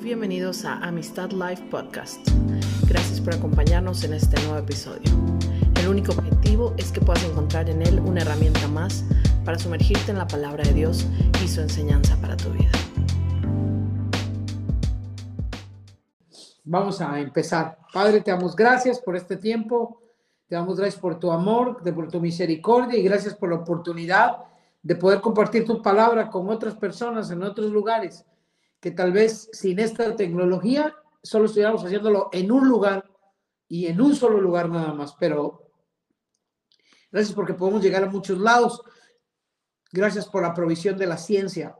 [0.00, 2.20] Bienvenidos a Amistad Live Podcast.
[2.86, 5.10] Gracias por acompañarnos en este nuevo episodio.
[5.74, 9.04] El único objetivo es que puedas encontrar en él una herramienta más
[9.44, 11.04] para sumergirte en la palabra de Dios
[11.44, 12.70] y su enseñanza para tu vida.
[16.62, 17.78] Vamos a empezar.
[17.92, 20.00] Padre, te damos gracias por este tiempo.
[20.46, 24.44] Te damos gracias por tu amor, por tu misericordia y gracias por la oportunidad
[24.80, 28.24] de poder compartir tu palabra con otras personas en otros lugares
[28.80, 33.10] que tal vez sin esta tecnología solo estuviéramos haciéndolo en un lugar
[33.68, 35.70] y en un solo lugar nada más, pero
[37.10, 38.82] gracias porque podemos llegar a muchos lados.
[39.90, 41.76] Gracias por la provisión de la ciencia,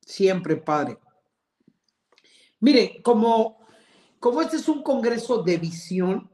[0.00, 0.98] siempre, Padre.
[2.60, 3.58] Mire, como,
[4.18, 6.30] como este es un congreso de visión,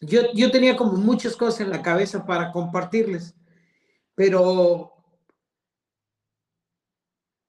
[0.00, 3.34] yo, yo tenía como muchas cosas en la cabeza para compartirles,
[4.14, 4.92] pero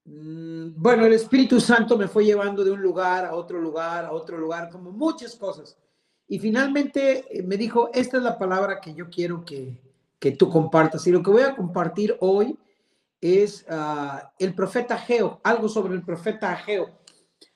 [0.06, 4.12] Mm, bueno, el Espíritu Santo me fue llevando de un lugar a otro lugar, a
[4.12, 5.78] otro lugar, como muchas cosas.
[6.28, 9.80] Y finalmente eh, me dijo, esta es la palabra que yo quiero que,
[10.20, 11.06] que tú compartas.
[11.08, 12.58] Y lo que voy a compartir hoy
[13.20, 16.90] es ah, el profeta Ageo, algo sobre el profeta Ageo.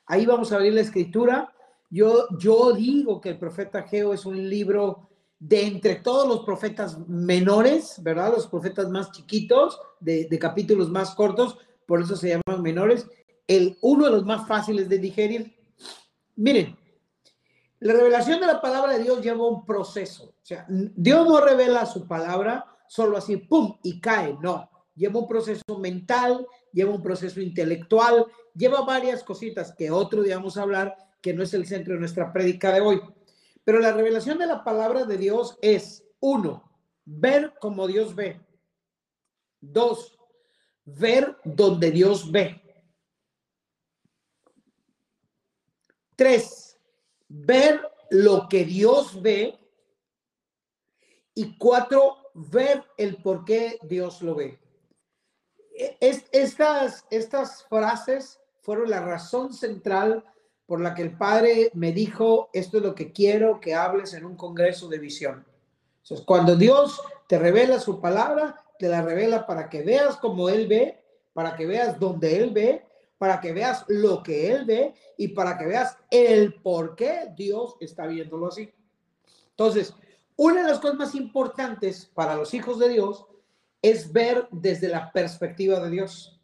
[0.06, 1.54] Ahí vamos a abrir la escritura.
[1.90, 6.98] Yo, yo digo que el profeta Ageo es un libro de entre todos los profetas
[7.08, 8.34] menores, ¿verdad?
[8.34, 13.08] Los profetas más chiquitos, de, de capítulos más cortos, por eso se llaman menores,
[13.48, 15.58] el, uno de los más fáciles de digerir.
[16.36, 16.78] Miren,
[17.80, 20.26] la revelación de la palabra de Dios lleva un proceso.
[20.26, 23.78] O sea, Dios no revela su palabra solo así, ¡pum!
[23.84, 24.38] y cae.
[24.42, 30.38] No, lleva un proceso mental, lleva un proceso intelectual, lleva varias cositas que otro día
[30.38, 33.02] vamos a hablar, que no es el centro de nuestra prédica de hoy.
[33.64, 36.72] Pero la revelación de la palabra de Dios es, uno,
[37.06, 38.42] ver como Dios ve.
[39.62, 40.17] Dos,
[40.88, 42.62] ver donde Dios ve.
[46.16, 46.80] Tres,
[47.28, 49.60] ver lo que Dios ve.
[51.36, 54.60] Y cuatro, ver el por qué Dios lo ve.
[56.00, 60.24] Es, estas, estas frases fueron la razón central
[60.66, 64.26] por la que el Padre me dijo, esto es lo que quiero que hables en
[64.26, 65.46] un congreso de visión.
[66.02, 70.68] Entonces, cuando Dios te revela su palabra, te la revela para que veas como Él
[70.68, 71.02] ve,
[71.34, 72.86] para que veas donde Él ve,
[73.18, 77.76] para que veas lo que Él ve y para que veas el por qué Dios
[77.80, 78.72] está viéndolo así.
[79.50, 79.94] Entonces,
[80.36, 83.26] una de las cosas más importantes para los hijos de Dios
[83.82, 86.40] es ver desde la perspectiva de Dios.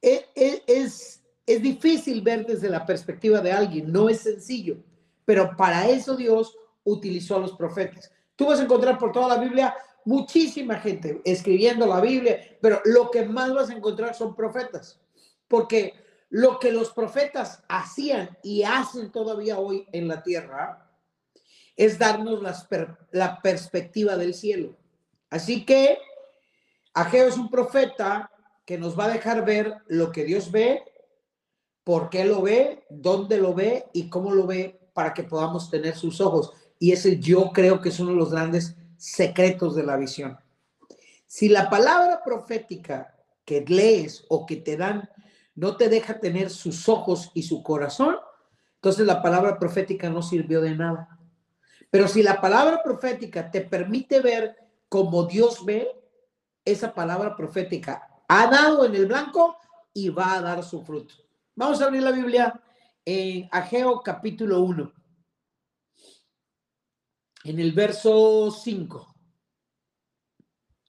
[0.00, 4.78] Es, e, es, es difícil ver desde la perspectiva de alguien, no es sencillo,
[5.24, 8.10] pero para eso Dios utilizó a los profetas.
[8.34, 9.74] Tú vas a encontrar por toda la Biblia
[10.08, 14.98] muchísima gente escribiendo la Biblia, pero lo que más vas a encontrar son profetas,
[15.46, 15.92] porque
[16.30, 20.90] lo que los profetas hacían y hacen todavía hoy en la tierra
[21.76, 22.42] es darnos
[23.12, 24.78] la perspectiva del cielo.
[25.28, 25.98] Así que
[26.94, 28.30] Ageo es un profeta
[28.64, 30.82] que nos va a dejar ver lo que Dios ve,
[31.84, 35.96] por qué lo ve, dónde lo ve y cómo lo ve para que podamos tener
[35.96, 36.52] sus ojos.
[36.78, 40.38] Y ese yo creo que es uno de los grandes secretos de la visión.
[41.26, 43.14] Si la palabra profética
[43.44, 45.08] que lees o que te dan
[45.54, 48.16] no te deja tener sus ojos y su corazón,
[48.74, 51.18] entonces la palabra profética no sirvió de nada.
[51.90, 54.56] Pero si la palabra profética te permite ver
[54.88, 55.88] como Dios ve,
[56.64, 59.56] esa palabra profética ha dado en el blanco
[59.94, 61.14] y va a dar su fruto.
[61.54, 62.60] Vamos a abrir la Biblia
[63.04, 64.97] en Ageo capítulo 1
[67.48, 69.14] en el verso 5.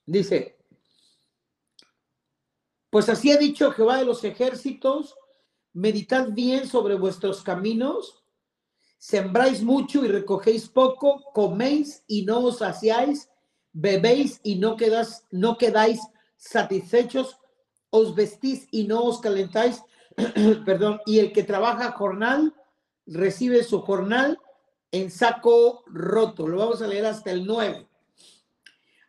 [0.05, 0.57] Dice,
[2.89, 5.15] pues así ha dicho Jehová de los ejércitos,
[5.71, 8.25] meditad bien sobre vuestros caminos,
[8.97, 13.29] sembráis mucho y recogéis poco, coméis y no os saciáis,
[13.71, 16.01] bebéis y no, quedas, no quedáis
[16.35, 17.37] satisfechos,
[17.89, 19.81] os vestís y no os calentáis,
[20.65, 22.53] perdón, y el que trabaja jornal
[23.05, 24.37] recibe su jornal
[24.91, 26.47] en saco roto.
[26.47, 27.87] Lo vamos a leer hasta el 9.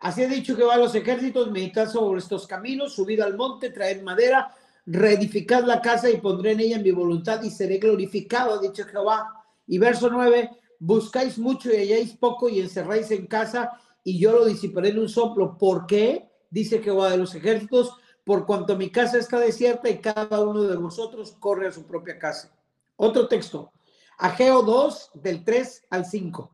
[0.01, 3.71] Así ha dicho que va a los ejércitos, meditad sobre estos caminos, subid al monte,
[3.71, 4.55] traed madera,
[4.87, 9.45] reedificad la casa y pondré en ella mi voluntad y seré glorificado, ha dicho Jehová.
[9.67, 13.73] Y verso 9, buscáis mucho y halláis poco y encerráis en casa
[14.03, 15.59] y yo lo disiparé en un soplo.
[15.59, 16.31] ¿Por qué?
[16.51, 17.95] Dice Jehová de los ejércitos,
[18.25, 22.19] por cuanto mi casa está desierta y cada uno de vosotros corre a su propia
[22.19, 22.51] casa.
[22.97, 23.71] Otro texto,
[24.23, 26.53] Ageo 2, del 3 al 5.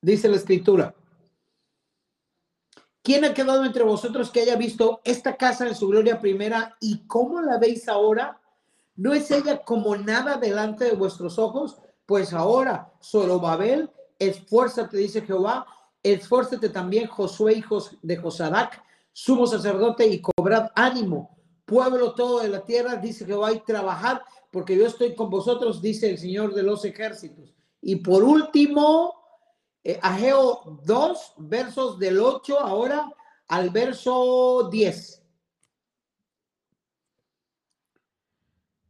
[0.00, 0.94] Dice la escritura.
[3.02, 7.06] ¿Quién ha quedado entre vosotros que haya visto esta casa en su gloria primera y
[7.06, 8.40] cómo la veis ahora?
[8.96, 11.82] ¿No es ella como nada delante de vuestros ojos?
[12.06, 15.66] Pues ahora, Zorobabel, esfuérzate, dice Jehová,
[16.02, 18.82] esfuérzate también, Josué, hijos de Josadac,
[19.12, 24.20] sumo sacerdote, y cobrad ánimo, pueblo todo de la tierra, dice Jehová, y trabajad,
[24.50, 27.54] porque yo estoy con vosotros, dice el Señor de los ejércitos.
[27.80, 29.14] Y por último,
[29.82, 33.10] eh, Ageo 2, versos del 8 ahora
[33.48, 35.22] al verso 10.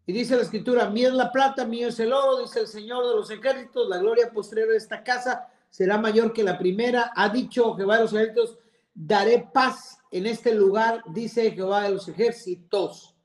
[0.06, 3.06] Y dice la escritura, mía es la plata, mío es el oro, dice el Señor
[3.06, 7.12] de los ejércitos, la gloria posterior de esta casa será mayor que la primera.
[7.14, 8.58] Ha dicho Jehová de los ejércitos,
[8.94, 13.16] daré paz en este lugar, dice Jehová de los ejércitos.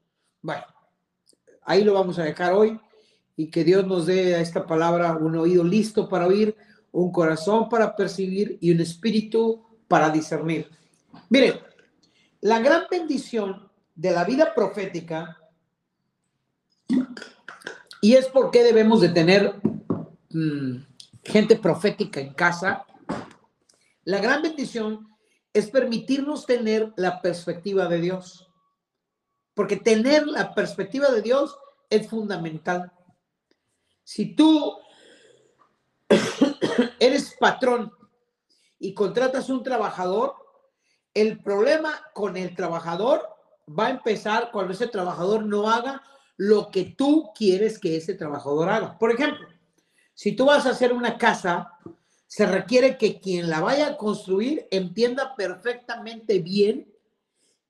[0.42, 0.64] Bueno,
[1.64, 2.80] ahí lo vamos a dejar hoy
[3.36, 6.56] y que Dios nos dé a esta palabra un oído listo para oír,
[6.92, 10.70] un corazón para percibir y un espíritu para discernir.
[11.30, 11.60] Miren,
[12.42, 15.38] la gran bendición de la vida profética
[18.02, 19.56] y es porque debemos de tener
[20.30, 20.78] mm,
[21.24, 22.86] gente profética en casa.
[24.06, 25.17] La gran bendición
[25.58, 28.48] es permitirnos tener la perspectiva de Dios.
[29.54, 31.58] Porque tener la perspectiva de Dios
[31.90, 32.92] es fundamental.
[34.04, 34.78] Si tú
[37.00, 37.92] eres patrón
[38.78, 40.36] y contratas un trabajador,
[41.14, 43.28] el problema con el trabajador
[43.68, 46.04] va a empezar cuando ese trabajador no haga
[46.36, 48.98] lo que tú quieres que ese trabajador haga.
[49.00, 49.48] Por ejemplo,
[50.14, 51.74] si tú vas a hacer una casa,
[52.28, 56.94] se requiere que quien la vaya a construir entienda perfectamente bien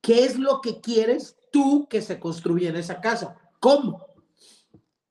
[0.02, 3.40] qué es lo que quieres tú que se construya en esa casa.
[3.60, 4.06] ¿Cómo?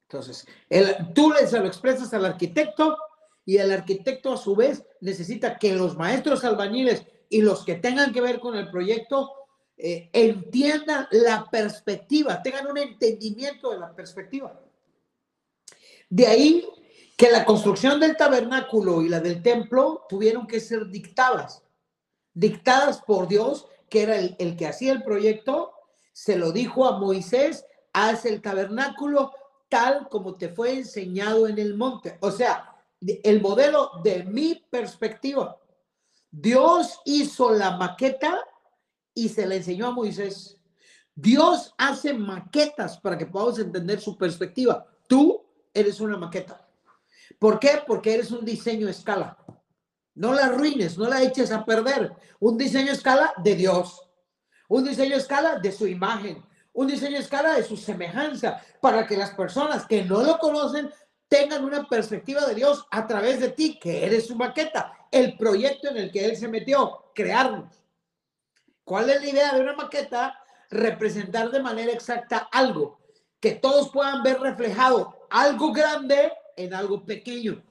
[0.09, 2.97] Entonces, el, tú se lo expresas al arquitecto
[3.45, 8.13] y el arquitecto a su vez necesita que los maestros albañiles y los que tengan
[8.13, 9.31] que ver con el proyecto
[9.77, 14.61] eh, entiendan la perspectiva, tengan un entendimiento de la perspectiva.
[16.09, 16.67] De ahí
[17.17, 21.63] que la construcción del tabernáculo y la del templo tuvieron que ser dictadas,
[22.35, 25.73] dictadas por Dios, que era el, que hacía el proyecto,
[26.13, 29.33] se lo dijo a Moisés, haz el tabernáculo
[29.69, 32.19] tal como te fue enseñado en el monte.
[32.21, 35.59] O sea, el modelo de mi perspectiva.
[36.31, 38.41] Dios hizo la maqueta
[39.15, 40.61] y se le enseñó a Moisés.
[41.15, 44.87] Dios hace maquetas para que podamos entender su perspectiva.
[45.09, 45.43] Tú
[45.73, 46.66] eres una maqueta.
[47.39, 47.83] ¿Por qué?
[47.87, 49.37] Porque eres un diseño escala.
[50.15, 52.13] No la arruines, no la eches a perder.
[52.41, 54.03] Un diseño escala de Dios.
[54.69, 56.43] Un diseño escala de su imagen.
[56.73, 58.63] Un diseño escala de su semejanza.
[58.81, 60.91] Para que las personas que no lo conocen
[61.29, 64.93] tengan una perspectiva de Dios a través de ti, que eres su maqueta.
[65.11, 67.83] El proyecto en el que Él se metió, crearnos.
[68.85, 70.39] ¿Cuál es la idea de una maqueta?
[70.71, 73.01] Representar de manera exacta algo,
[73.41, 77.63] que todos puedan ver reflejado algo grande en algo pequeño.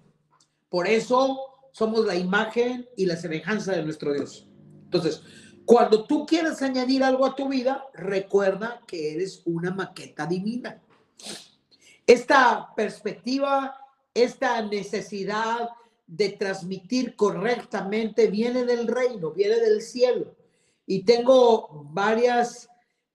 [0.69, 1.39] Por eso
[1.71, 4.47] somos la imagen y la semejanza de nuestro Dios.
[4.85, 5.21] Entonces,
[5.65, 10.81] cuando tú quieres añadir algo a tu vida, recuerda que eres una maqueta divina.
[12.05, 13.75] Esta perspectiva,
[14.13, 15.69] esta necesidad
[16.05, 20.35] de transmitir correctamente viene del reino, viene del cielo
[20.85, 22.69] y tengo varias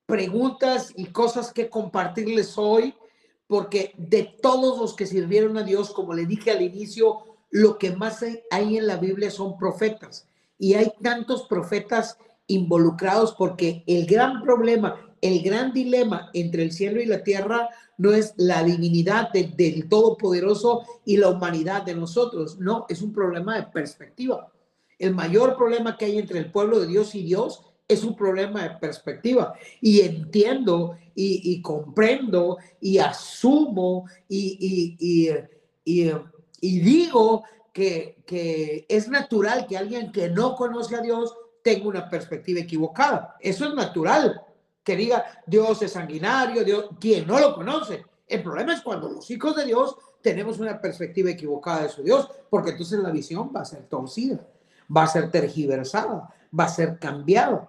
[0.06, 2.94] preguntas y cosas que compartirles hoy,
[3.50, 7.18] porque de todos los que sirvieron a Dios, como le dije al inicio,
[7.50, 10.28] lo que más hay en la Biblia son profetas.
[10.56, 12.16] Y hay tantos profetas
[12.46, 18.12] involucrados porque el gran problema, el gran dilema entre el cielo y la tierra no
[18.12, 23.64] es la divinidad del Todopoderoso y la humanidad de nosotros, no, es un problema de
[23.64, 24.52] perspectiva.
[24.96, 28.62] El mayor problema que hay entre el pueblo de Dios y Dios es un problema
[28.62, 29.54] de perspectiva.
[29.80, 34.96] Y entiendo y, comprendo y asumo y,
[35.84, 42.08] y digo que, que, es natural que alguien que no conoce a Dios tenga una
[42.08, 43.36] perspectiva equivocada.
[43.40, 44.42] Eso es natural.
[44.82, 48.04] Que diga Dios es sanguinario, Dios, quien no lo conoce.
[48.26, 52.28] El problema es cuando los hijos de Dios tenemos una perspectiva equivocada de su Dios,
[52.48, 54.40] porque entonces la visión va a ser torcida
[54.94, 57.68] va a ser tergiversada, va a ser cambiada.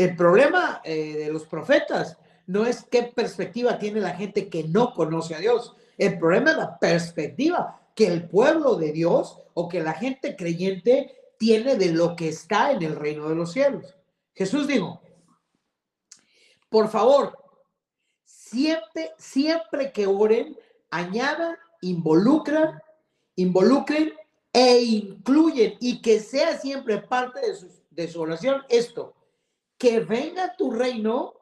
[0.00, 2.16] El problema eh, de los profetas
[2.46, 5.76] no es qué perspectiva tiene la gente que no conoce a Dios.
[5.98, 11.14] El problema es la perspectiva que el pueblo de Dios o que la gente creyente
[11.38, 13.94] tiene de lo que está en el reino de los cielos.
[14.32, 15.02] Jesús dijo,
[16.70, 17.36] por favor,
[18.24, 20.56] siempre, siempre que oren,
[20.88, 22.80] añadan, involucran,
[23.36, 24.14] involucren
[24.50, 29.14] e incluyen y que sea siempre parte de sus, de su oración esto,
[29.80, 31.32] que venga tu reino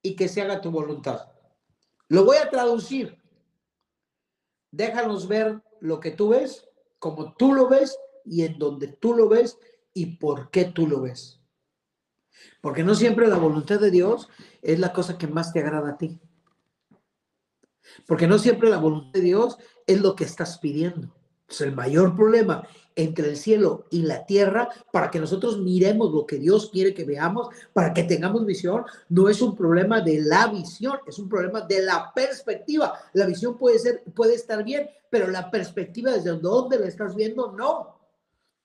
[0.00, 1.32] y que se haga tu voluntad.
[2.08, 3.20] Lo voy a traducir.
[4.70, 6.68] Déjanos ver lo que tú ves,
[7.00, 9.58] como tú lo ves y en donde tú lo ves
[9.92, 11.40] y por qué tú lo ves.
[12.60, 14.28] Porque no siempre la voluntad de Dios
[14.62, 16.20] es la cosa que más te agrada a ti.
[18.06, 19.58] Porque no siempre la voluntad de Dios
[19.88, 21.12] es lo que estás pidiendo.
[21.48, 26.26] Es el mayor problema entre el cielo y la tierra para que nosotros miremos lo
[26.26, 30.46] que Dios quiere que veamos, para que tengamos visión, no es un problema de la
[30.48, 32.94] visión, es un problema de la perspectiva.
[33.12, 37.52] La visión puede ser puede estar bien, pero la perspectiva desde donde la estás viendo
[37.52, 37.94] no.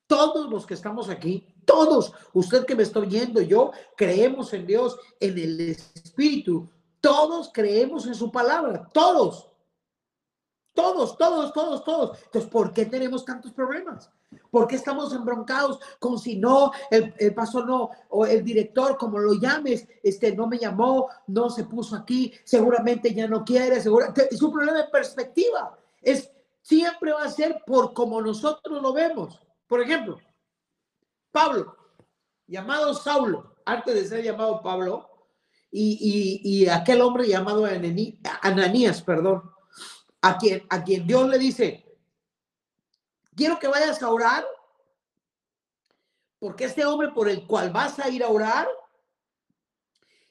[0.08, 4.98] Todos los que estamos aquí, todos, usted que me está oyendo, yo creemos en Dios,
[5.20, 6.70] en el Espíritu,
[7.00, 9.51] todos creemos en su palabra, todos.
[10.74, 12.18] Todos, todos, todos, todos.
[12.26, 14.10] Entonces, ¿por qué tenemos tantos problemas?
[14.50, 17.36] ¿Por qué estamos embroncados con si no, el, el
[17.66, 22.34] no, o el director, como lo llames, este, no me llamó, no se puso aquí,
[22.46, 25.78] seguramente ya no quiere, seguramente, es un problema de perspectiva.
[26.02, 29.42] Es, siempre va a ser por como nosotros lo vemos.
[29.68, 30.18] Por ejemplo,
[31.32, 31.76] Pablo,
[32.48, 35.10] llamado Saulo, antes de ser llamado Pablo,
[35.74, 39.42] y, y aquel hombre llamado Ananías, perdón,
[40.22, 41.86] a quien, a quien Dios le dice,
[43.36, 44.46] quiero que vayas a orar,
[46.40, 48.68] porque este hombre por el cual vas a ir a orar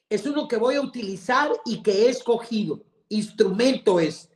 [0.09, 4.29] es uno que voy a utilizar y que he escogido, instrumento es.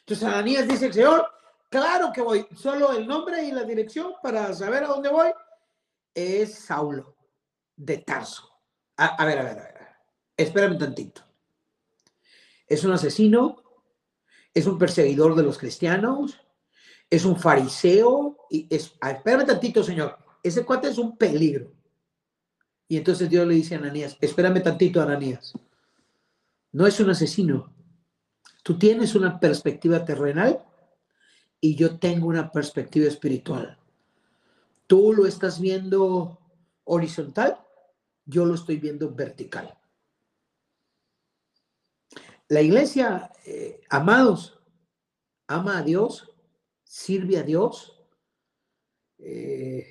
[0.00, 1.26] Entonces Ananías dice, Señor,
[1.68, 5.30] claro que voy, solo el nombre y la dirección para saber a dónde voy
[6.14, 7.14] es Saulo
[7.76, 8.50] de Tarso.
[8.96, 9.88] A, a ver, a ver, a ver,
[10.36, 11.22] espérame un tantito.
[12.66, 13.59] Es un asesino,
[14.54, 16.40] es un perseguidor de los cristianos,
[17.08, 21.72] es un fariseo, y es, espérame tantito, señor, ese cuate es un peligro.
[22.88, 25.52] Y entonces Dios le dice a Ananías, espérame tantito, Ananías,
[26.72, 27.72] no es un asesino,
[28.62, 30.64] tú tienes una perspectiva terrenal
[31.60, 33.78] y yo tengo una perspectiva espiritual.
[34.86, 36.38] Tú lo estás viendo
[36.84, 37.58] horizontal,
[38.24, 39.79] yo lo estoy viendo vertical.
[42.50, 44.58] La iglesia, eh, amados,
[45.46, 46.28] ama a Dios,
[46.82, 47.96] sirve a Dios.
[49.20, 49.86] Eh,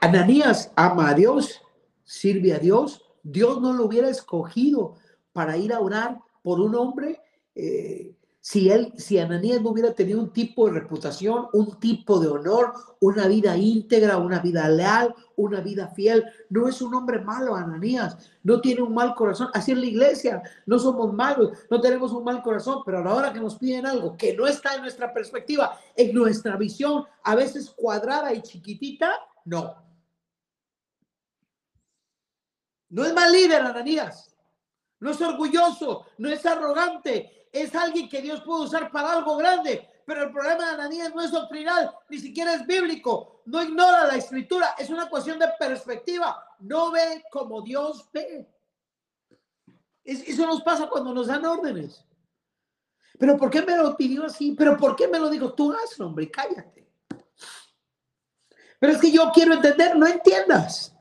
[0.00, 1.60] Ananías ama a Dios,
[2.04, 3.04] sirve a Dios.
[3.24, 4.94] Dios no lo hubiera escogido
[5.32, 7.20] para ir a orar por un hombre
[7.56, 12.28] eh, si él, si Ananías no hubiera tenido un tipo de reputación, un tipo de
[12.28, 17.54] honor, una vida íntegra, una vida leal, una vida fiel, no es un hombre malo,
[17.54, 19.50] Ananías, no tiene un mal corazón.
[19.52, 23.14] Así es la iglesia, no somos malos, no tenemos un mal corazón, pero a la
[23.14, 27.34] hora que nos piden algo que no está en nuestra perspectiva, en nuestra visión, a
[27.34, 29.12] veces cuadrada y chiquitita,
[29.44, 29.74] no.
[32.88, 34.34] No es mal líder, Ananías.
[34.98, 39.88] No es orgulloso, no es arrogante, es alguien que Dios puede usar para algo grande.
[40.06, 43.42] Pero el problema de Ananías no es doctrinal, ni siquiera es bíblico.
[43.46, 46.44] No ignora la escritura, es una cuestión de perspectiva.
[46.60, 48.48] No ve como Dios ve.
[50.04, 52.04] eso nos pasa cuando nos dan órdenes.
[53.18, 54.52] Pero ¿por qué me lo pidió así?
[54.56, 55.52] ¿Pero por qué me lo dijo?
[55.52, 56.88] Tú hazlo, hombre, cállate.
[58.78, 60.96] Pero es que yo quiero entender, no entiendas.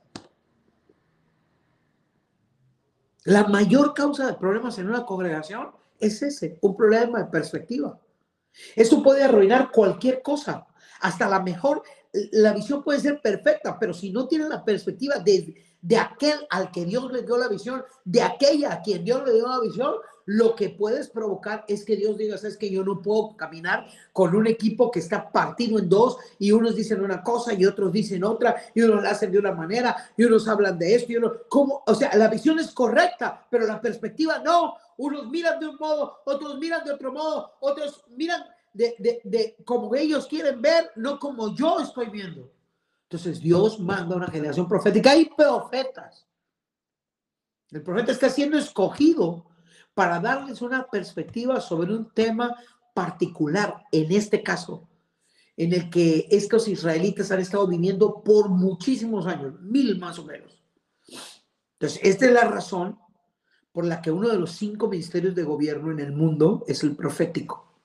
[3.24, 8.00] La mayor causa de problemas en una congregación es ese, un problema de perspectiva.
[8.76, 10.66] Eso puede arruinar cualquier cosa,
[11.02, 11.84] hasta la mejor,
[12.32, 16.72] la visión puede ser perfecta, pero si no tiene la perspectiva de, de aquel al
[16.72, 19.94] que Dios le dio la visión, de aquella a quien Dios le dio la visión,
[20.30, 24.36] lo que puedes provocar es que Dios diga, es que yo no puedo caminar con
[24.36, 28.24] un equipo que está partido en dos y unos dicen una cosa y otros dicen
[28.24, 31.34] otra y unos la hacen de una manera y unos hablan de esto y uno,
[31.50, 31.84] ¿cómo?
[31.88, 34.76] O sea, la visión es correcta, pero la perspectiva no.
[34.98, 39.58] Unos miran de un modo, otros miran de otro modo, otros miran de, de, de
[39.66, 42.52] como ellos quieren ver, no como yo estoy viendo.
[43.10, 46.28] Entonces Dios manda una generación profética y profetas.
[47.72, 49.50] El profeta está siendo escogido
[50.00, 52.56] para darles una perspectiva sobre un tema
[52.94, 54.88] particular, en este caso,
[55.58, 60.64] en el que estos israelitas han estado viviendo por muchísimos años, mil más o menos.
[61.74, 62.98] Entonces, esta es la razón
[63.74, 66.96] por la que uno de los cinco ministerios de gobierno en el mundo es el
[66.96, 67.82] profético.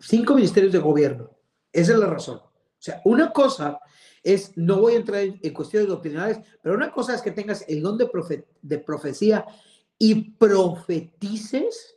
[0.00, 1.30] Cinco ministerios de gobierno.
[1.72, 2.36] Esa es la razón.
[2.38, 3.80] O sea, una cosa
[4.22, 7.82] es, no voy a entrar en, cuestiones doctrinales, pero una cosa es que tengas el
[7.82, 8.08] don de,
[8.62, 9.44] de profecía
[9.98, 11.96] y profetices.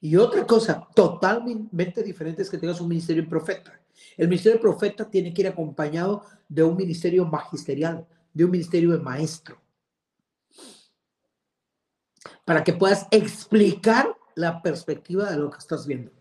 [0.00, 3.80] Y otra cosa totalmente diferente es que tengas un ministerio profeta.
[4.16, 8.98] El ministerio profeta tiene que ir acompañado de un ministerio magisterial, de un ministerio de
[8.98, 9.60] maestro,
[12.44, 16.12] para que puedas explicar la perspectiva de lo que estás viendo.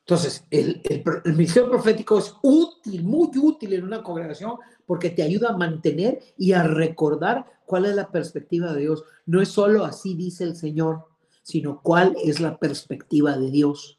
[0.00, 4.52] Entonces, el, el, ministerio profético es útil, muy útil en una congregación
[4.86, 9.04] porque te ayuda a mantener y a recordar cuál es la perspectiva de Dios.
[9.26, 11.04] No es solo así dice el Señor,
[11.42, 13.98] sino cuál es la perspectiva de Dios.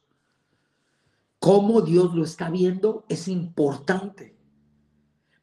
[1.40, 4.36] Cómo Dios lo está viendo es importante.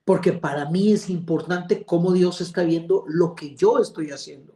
[0.04, 4.54] Porque para mí es importante cómo Dios está viendo lo que yo estoy haciendo.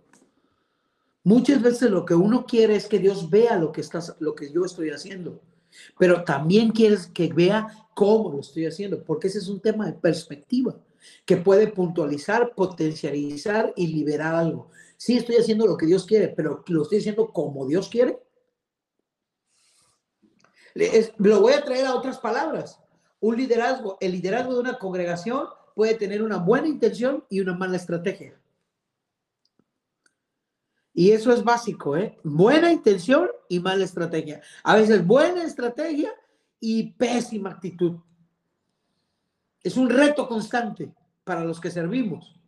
[1.25, 4.53] Muchas veces lo que uno quiere es que Dios vea lo que, estás, lo que
[4.53, 5.43] yo estoy haciendo,
[5.99, 9.93] pero también quieres que vea cómo lo estoy haciendo, porque ese es un tema de
[9.93, 10.79] perspectiva
[11.25, 14.71] que puede puntualizar, potencializar y liberar algo.
[14.97, 18.19] Sí, estoy haciendo lo que Dios quiere, pero lo estoy haciendo como Dios quiere.
[21.19, 22.81] lo voy a traer a otras palabras.
[23.21, 27.77] Un liderazgo, el liderazgo de una congregación puede tener una buena intención y una mala
[27.77, 28.39] estrategia.
[30.93, 32.19] Y eso es básico, ¿eh?
[32.25, 34.43] Buena intención y mala estrategia.
[34.65, 36.13] A veces buena estrategia
[36.59, 38.01] y pésima actitud.
[39.63, 40.93] Es un reto constante
[41.25, 42.39] para los que servimos.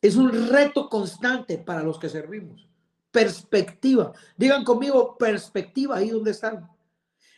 [0.00, 2.68] Es un reto constante para los que servimos.
[3.10, 4.12] Perspectiva.
[4.36, 6.70] Digan conmigo perspectiva ahí donde están.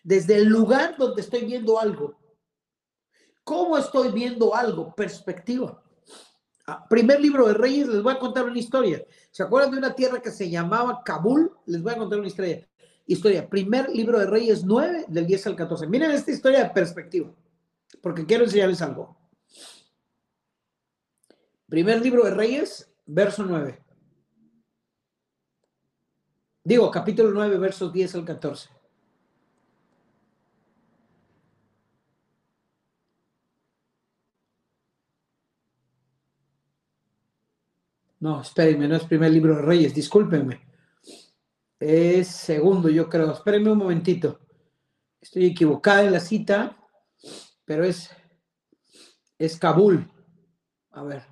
[0.05, 2.19] Desde el lugar donde estoy viendo algo.
[3.45, 4.95] ¿Cómo estoy viendo algo?
[4.95, 5.83] Perspectiva.
[6.67, 9.05] Ah, primer libro de Reyes, les voy a contar una historia.
[9.33, 11.51] ¿Se acuerdan de una tierra que se llamaba Kabul?
[11.67, 12.69] Les voy a contar una historia.
[13.05, 13.49] Historia.
[13.49, 15.89] Primer libro de Reyes 9, del 10 al 14.
[15.89, 17.35] Miren esta historia de perspectiva,
[18.01, 19.17] porque quiero enseñarles algo.
[21.69, 23.83] Primer libro de Reyes, verso 9.
[26.65, 28.71] Digo, capítulo 9, versos 10 al 14.
[38.21, 40.61] No, espérenme, no es primer libro de Reyes, discúlpenme.
[41.81, 43.33] Es segundo, yo creo.
[43.33, 44.39] Espérenme un momentito.
[45.21, 46.77] Estoy equivocada en la cita,
[47.65, 48.11] pero es,
[49.39, 50.11] es Kabul.
[50.91, 51.23] A ver.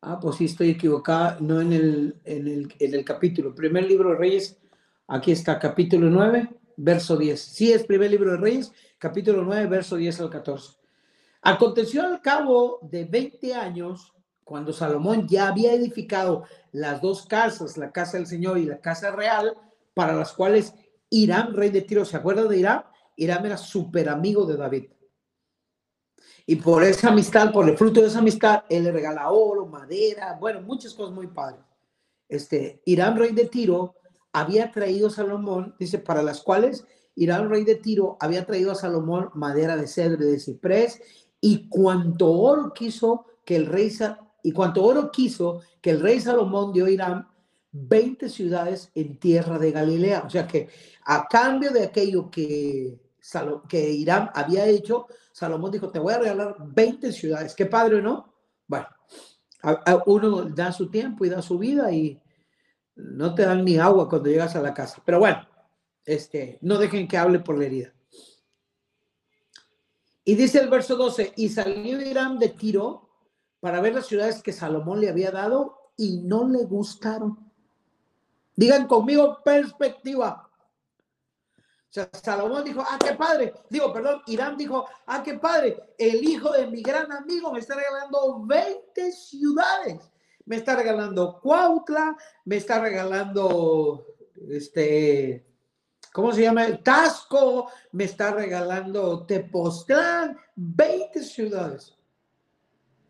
[0.00, 3.54] Ah, pues sí, estoy equivocada, no en el, en el, en el capítulo.
[3.54, 4.56] Primer libro de Reyes,
[5.08, 7.40] aquí está, capítulo 9, verso 10.
[7.40, 10.78] Sí, es primer libro de Reyes, capítulo 9, verso 10 al 14.
[11.42, 14.12] Aconteció al cabo de 20 años
[14.44, 19.10] cuando Salomón ya había edificado las dos casas, la casa del Señor y la casa
[19.10, 19.54] real,
[19.94, 20.74] para las cuales
[21.10, 22.84] Irán, rey de Tiro, ¿se acuerda de Irán?
[23.16, 24.84] Irán era súper amigo de David.
[26.46, 30.36] Y por esa amistad, por el fruto de esa amistad, él le regala oro, madera,
[30.40, 31.60] bueno, muchas cosas muy padres.
[32.28, 33.94] Este, Irán, rey de Tiro,
[34.32, 38.76] había traído a Salomón, dice, para las cuales Irán, rey de Tiro, había traído a
[38.76, 41.00] Salomón madera de cedro, de ciprés,
[41.40, 43.92] y cuanto oro quiso que el rey
[44.42, 47.28] y cuanto oro quiso que el rey Salomón dio a Irán
[47.72, 50.24] 20 ciudades en tierra de Galilea.
[50.26, 50.68] O sea que
[51.04, 52.98] a cambio de aquello que,
[53.68, 55.06] que Irán había hecho,
[55.38, 57.54] Salomón dijo, te voy a regalar 20 ciudades.
[57.54, 58.34] Qué padre, ¿no?
[58.66, 58.88] Bueno,
[60.06, 62.20] uno da su tiempo y da su vida y
[62.96, 65.00] no te dan ni agua cuando llegas a la casa.
[65.04, 65.48] Pero bueno,
[66.04, 67.94] este, no dejen que hable por la herida.
[70.24, 73.08] Y dice el verso 12, y salió Irán de Tiro
[73.60, 77.48] para ver las ciudades que Salomón le había dado y no le gustaron.
[78.56, 80.47] Digan conmigo perspectiva.
[81.90, 83.54] Salomón dijo, ah, qué padre.
[83.70, 85.94] Digo, perdón, Irán dijo, ah, qué padre.
[85.96, 90.10] El hijo de mi gran amigo me está regalando 20 ciudades.
[90.44, 94.06] Me está regalando Cuautla, me está regalando,
[94.50, 95.46] este,
[96.12, 96.66] ¿cómo se llama?
[96.82, 101.94] Tasco, me está regalando Tepoztlán, 20 ciudades.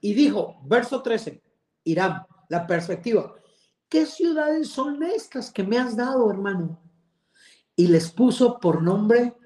[0.00, 1.40] Y dijo, verso 13,
[1.84, 3.34] Irán, la perspectiva,
[3.88, 6.87] ¿qué ciudades son estas que me has dado, hermano?
[7.78, 9.36] Y les puso por nombre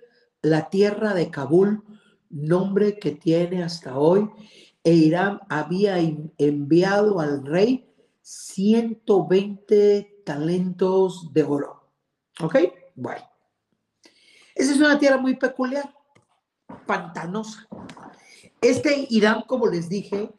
[0.40, 1.84] la tierra de Kabul,
[2.30, 4.26] nombre que tiene hasta hoy.
[4.82, 5.98] E Irán había
[6.38, 7.92] enviado al rey
[8.22, 11.90] 120 talentos de oro.
[12.40, 12.56] ¿Ok?
[12.94, 13.20] Bueno.
[14.54, 15.94] Esa es una tierra muy peculiar,
[16.86, 17.68] pantanosa.
[18.62, 20.30] Este Irán, como les dije,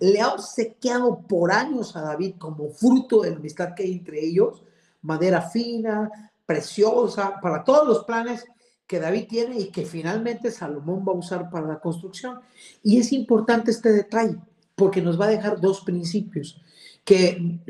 [0.00, 4.22] le ha obsequiado por años a David como fruto de la amistad que hay entre
[4.22, 4.62] ellos,
[5.00, 6.10] madera fina,
[6.48, 8.46] preciosa, para todos los planes
[8.86, 12.40] que David tiene y que finalmente Salomón va a usar para la construcción.
[12.82, 14.38] Y es importante este detalle,
[14.74, 16.58] porque nos va a dejar dos principios.
[17.04, 17.60] Que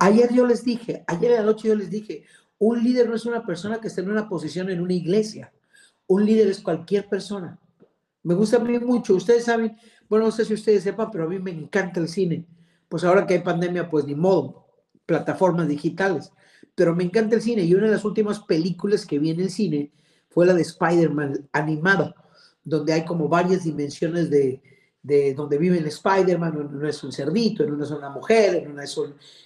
[0.00, 2.24] ayer yo les dije, ayer en la noche yo les dije,
[2.58, 5.52] un líder no es una persona que está en una posición en una iglesia.
[6.08, 7.56] Un líder es cualquier persona.
[8.24, 9.14] Me gusta a mí mucho.
[9.14, 9.76] Ustedes saben,
[10.08, 12.46] bueno, no sé si ustedes sepan, pero a mí me encanta el cine.
[12.88, 14.66] Pues ahora que hay pandemia, pues ni modo,
[15.06, 16.32] plataformas digitales.
[16.74, 19.50] Pero me encanta el cine y una de las últimas películas que vi en el
[19.50, 19.92] cine
[20.28, 22.14] fue la de Spider-Man animada,
[22.64, 24.60] donde hay como varias dimensiones de,
[25.04, 28.56] de donde vive el Spider-Man, en uno es un cerdito, en una es una mujer,
[28.56, 28.98] en una es,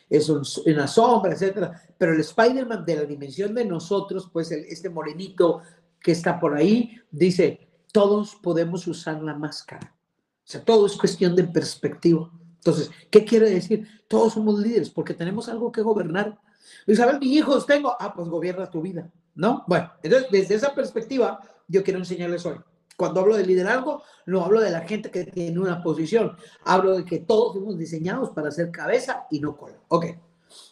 [0.08, 1.70] es una sombra, etc.
[1.98, 5.60] Pero el Spider-Man de la dimensión de nosotros, pues este morenito
[6.00, 9.92] que está por ahí, dice, todos podemos usar la máscara.
[9.92, 12.30] O sea, todo es cuestión de perspectiva.
[12.54, 13.86] Entonces, ¿qué quiere decir?
[14.06, 16.38] Todos somos líderes porque tenemos algo que gobernar.
[16.86, 17.94] Isabel, mis hijos tengo.
[17.98, 19.64] Ah, pues gobierna tu vida, ¿no?
[19.66, 22.56] Bueno, entonces, desde esa perspectiva, yo quiero enseñarles hoy.
[22.96, 26.36] Cuando hablo de liderazgo, no hablo de la gente que tiene una posición.
[26.64, 29.78] Hablo de que todos fuimos diseñados para ser cabeza y no cola.
[29.88, 30.06] Ok.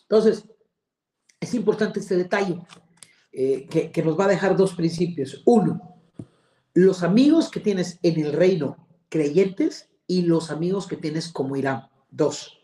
[0.02, 0.44] Entonces,
[1.38, 2.60] es importante este detalle
[3.30, 5.42] eh, que, que nos va a dejar dos principios.
[5.46, 6.00] Uno,
[6.74, 11.88] los amigos que tienes en el reino creyentes y los amigos que tienes como Irán.
[12.10, 12.58] Dos,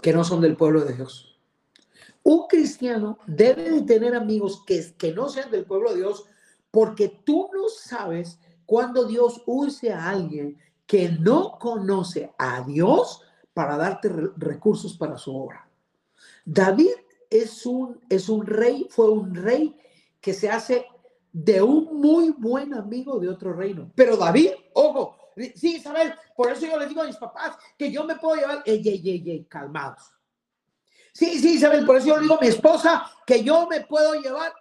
[0.00, 1.31] que no son del pueblo de Dios.
[2.22, 6.24] Un cristiano debe de tener amigos que, que no sean del pueblo de Dios
[6.70, 13.22] porque tú no sabes cuando Dios use a alguien que no conoce a Dios
[13.54, 15.68] para darte recursos para su obra.
[16.44, 16.92] David
[17.28, 19.76] es un, es un rey, fue un rey
[20.20, 20.86] que se hace
[21.32, 23.90] de un muy buen amigo de otro reino.
[23.94, 25.16] Pero David, ojo,
[25.54, 28.62] sí, Isabel, por eso yo les digo a mis papás que yo me puedo llevar,
[28.66, 30.12] ey, ey, ey, ey, calmados.
[31.12, 34.52] Sí, sí, Isabel, por eso yo digo a mi esposa que yo me puedo llevar.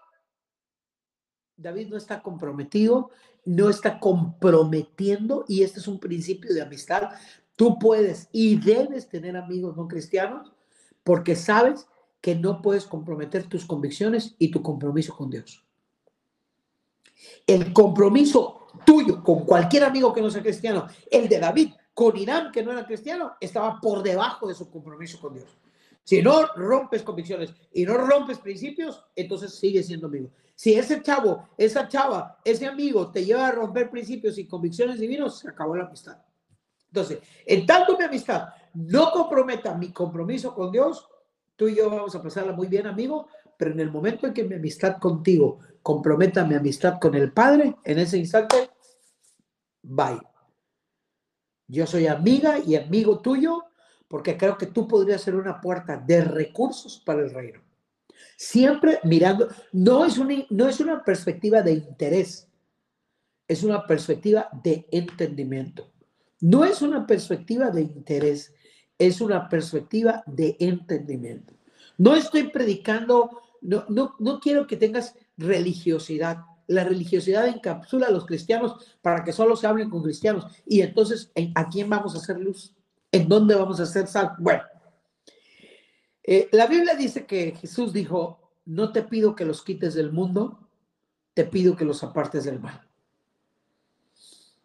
[1.56, 3.12] David no está comprometido
[3.46, 7.10] no está comprometiendo y este es un principio de amistad.
[7.56, 10.52] Tú puedes y debes tener amigos no cristianos
[11.04, 11.88] porque sabes
[12.20, 15.64] que no puedes comprometer tus convicciones y tu compromiso con Dios.
[17.48, 22.52] El compromiso tuyo con cualquier amigo que no sea cristiano, el de David con Irán
[22.52, 25.58] que no era cristiano, estaba por debajo de su compromiso con Dios.
[26.04, 30.32] Si no rompes convicciones y no rompes principios, entonces sigue siendo amigo.
[30.56, 35.40] Si ese chavo, esa chava, ese amigo te lleva a romper principios y convicciones divinos,
[35.40, 36.18] se acabó la amistad.
[36.88, 41.08] Entonces, en tanto mi amistad no comprometa mi compromiso con Dios,
[41.56, 44.44] tú y yo vamos a pasarla muy bien, amigo, pero en el momento en que
[44.44, 48.70] mi amistad contigo comprometa mi amistad con el Padre, en ese instante,
[49.82, 50.20] bye.
[51.68, 53.64] Yo soy amiga y amigo tuyo
[54.12, 57.62] porque creo que tú podrías ser una puerta de recursos para el reino.
[58.36, 62.50] Siempre mirando, no es, una, no es una perspectiva de interés,
[63.47, 65.89] es una perspectiva de entendimiento.
[66.41, 68.54] No es una perspectiva de interés,
[69.00, 71.54] es una perspectiva de entendimiento.
[71.97, 76.39] No estoy predicando, no, no, no quiero que tengas religiosidad.
[76.67, 80.47] La religiosidad encapsula a los cristianos para que solo se hablen con cristianos.
[80.65, 82.76] Y entonces, ¿a quién vamos a hacer luz?
[83.12, 84.34] ¿En dónde vamos a hacer sal?
[84.39, 84.63] Bueno,
[86.24, 90.69] eh, la Biblia dice que Jesús dijo, no te pido que los quites del mundo,
[91.34, 92.88] te pido que los apartes del mal.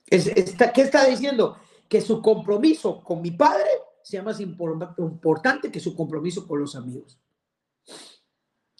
[0.04, 1.58] ¿Qué está diciendo?
[1.88, 3.68] Que su compromiso con mi Padre
[4.02, 7.18] sea más importante que su compromiso con los amigos.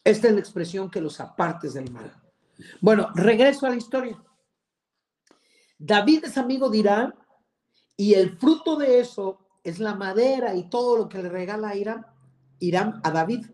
[0.05, 2.15] Esta es la expresión que los apartes del mal.
[2.81, 4.23] Bueno, regreso a la historia.
[5.79, 7.15] David es amigo de Irán
[7.97, 12.07] y el fruto de eso es la madera y todo lo que le regala Irán,
[12.61, 13.47] Irán a David.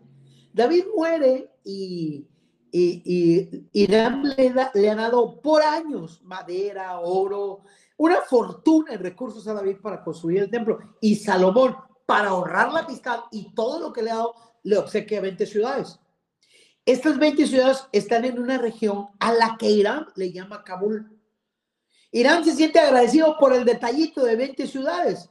[0.53, 2.27] David muere y,
[2.71, 7.63] y, Irán le, le ha dado por años madera, oro,
[7.97, 10.77] una fortuna en recursos a David para construir el templo.
[11.01, 15.19] Y Salomón, para ahorrar la amistad y todo lo que le ha dado, le obsequia
[15.19, 15.99] 20 ciudades.
[16.85, 21.19] Estas 20 ciudades están en una región a la que Irán le llama Kabul.
[22.11, 25.27] Irán se siente agradecido por el detallito de 20 ciudades.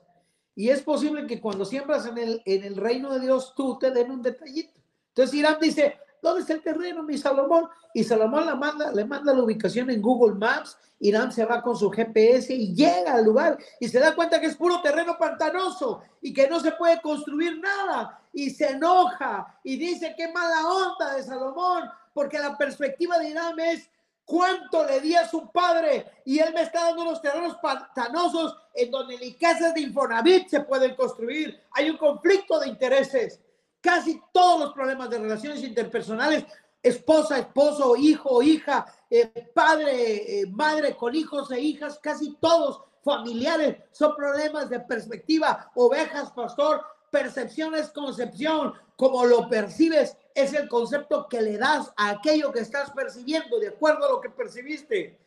[0.55, 3.91] Y es posible que cuando siembras en el, en el reino de Dios, tú te
[3.91, 4.81] den un detallito.
[5.09, 7.69] Entonces Irán dice, ¿dónde está el terreno, mi Salomón?
[7.95, 10.77] Y Salomón la manda, le manda la ubicación en Google Maps.
[11.01, 14.47] Irán se va con su GPS y llega al lugar y se da cuenta que
[14.47, 18.21] es puro terreno pantanoso y que no se puede construir nada.
[18.33, 23.59] Y se enoja y dice, qué mala onda de Salomón, porque la perspectiva de Irán
[23.59, 23.91] es,
[24.25, 28.91] cuánto le di a su padre y él me está dando unos terrenos pantanosos en
[28.91, 31.61] donde ni casas de Infonavit se pueden construir.
[31.73, 33.41] Hay un conflicto de intereses.
[33.81, 36.45] Casi todos los problemas de relaciones interpersonales,
[36.83, 43.77] esposa, esposo, hijo, hija, eh, padre, eh, madre con hijos e hijas, casi todos familiares,
[43.91, 51.29] son problemas de perspectiva, ovejas, pastor, percepción es concepción, como lo percibes es el concepto
[51.29, 55.19] que le das a aquello que estás percibiendo de acuerdo a lo que percibiste.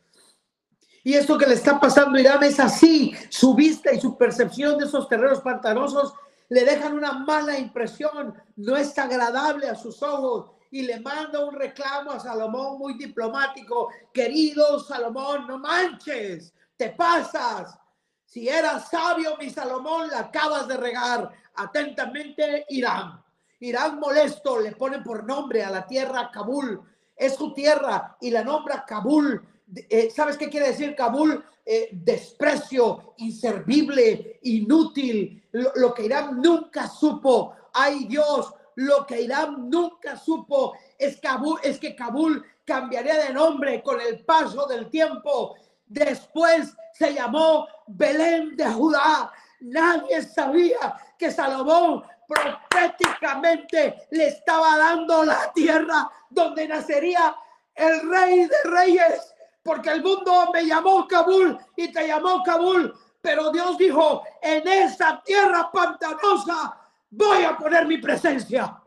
[1.06, 3.14] Y esto que le está pasando a Irán es así.
[3.30, 6.12] Su vista y su percepción de esos terrenos pantanosos
[6.48, 8.34] le dejan una mala impresión.
[8.56, 10.50] No es agradable a sus ojos.
[10.72, 13.88] Y le manda un reclamo a Salomón muy diplomático.
[14.12, 17.78] Querido Salomón, no manches, te pasas.
[18.24, 21.30] Si eras sabio, mi Salomón, la acabas de regar.
[21.54, 23.24] Atentamente, Irán.
[23.60, 26.80] Irán molesto le pone por nombre a la tierra Kabul.
[27.14, 29.42] Es su tierra y la nombra Kabul.
[29.74, 31.42] Eh, ¿Sabes qué quiere decir Kabul?
[31.64, 35.42] Eh, desprecio, inservible, inútil.
[35.52, 37.54] Lo, que Irán nunca supo.
[37.72, 43.82] Ay Dios, lo que Irán nunca supo es, Kabul, es que Kabul cambiaría de nombre
[43.82, 45.56] con el paso del tiempo.
[45.86, 49.32] Después se llamó Belén de Judá.
[49.60, 57.34] Nadie sabía que Salomón proféticamente le estaba dando la tierra donde nacería
[57.74, 63.50] el rey de reyes, porque el mundo me llamó Kabul y te llamó Kabul, pero
[63.50, 68.80] Dios dijo, en esa tierra pantanosa voy a poner mi presencia.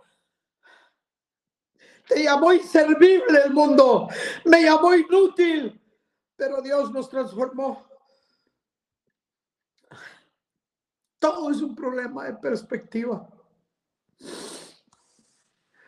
[2.08, 4.08] Te llamó inservible el mundo,
[4.46, 5.80] me llamó inútil,
[6.36, 7.89] pero Dios nos transformó.
[11.20, 13.28] Todo es un problema de perspectiva.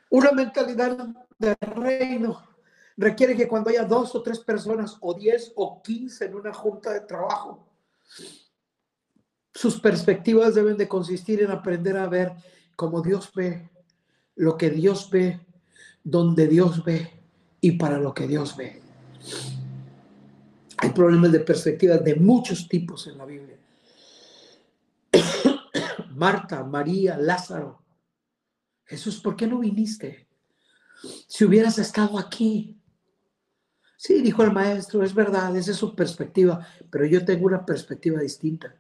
[0.10, 0.98] Una mentalidad
[1.40, 2.44] de reino
[2.98, 6.92] requiere que cuando haya dos o tres personas, o diez o quince en una junta
[6.92, 7.66] de trabajo,
[9.54, 12.34] sus perspectivas deben de consistir en aprender a ver
[12.76, 13.70] como Dios ve,
[14.36, 15.40] lo que Dios ve,
[16.04, 17.10] donde Dios ve
[17.62, 18.82] y para lo que Dios ve.
[20.78, 23.61] Hay problemas de perspectiva de muchos tipos en la Biblia.
[26.22, 27.84] Marta, María, Lázaro.
[28.86, 30.28] Jesús, ¿por qué no viniste?
[31.28, 32.80] Si hubieras estado aquí.
[33.98, 38.22] Sí, dijo el maestro, es verdad, esa es su perspectiva, pero yo tengo una perspectiva
[38.22, 38.76] distinta.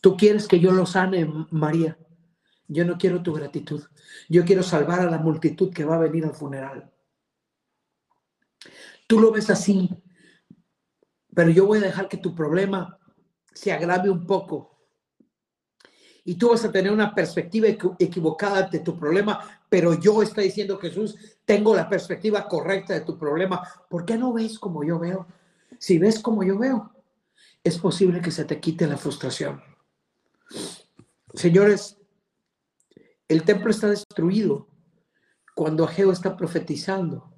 [0.00, 1.98] Tú quieres que yo lo sane, María.
[2.68, 3.82] Yo no quiero tu gratitud.
[4.28, 6.92] Yo quiero salvar a la multitud que va a venir al funeral.
[9.08, 9.90] Tú lo ves así,
[11.34, 13.00] pero yo voy a dejar que tu problema
[13.52, 14.69] se agrave un poco
[16.30, 17.66] y tú vas a tener una perspectiva
[17.98, 23.18] equivocada de tu problema, pero yo está diciendo Jesús, tengo la perspectiva correcta de tu
[23.18, 23.60] problema.
[23.88, 25.26] ¿Por qué no ves como yo veo?
[25.80, 26.92] Si ves como yo veo,
[27.64, 29.60] es posible que se te quite la frustración.
[31.34, 31.96] Señores,
[33.26, 34.68] el templo está destruido
[35.56, 37.34] cuando Ageo está profetizando.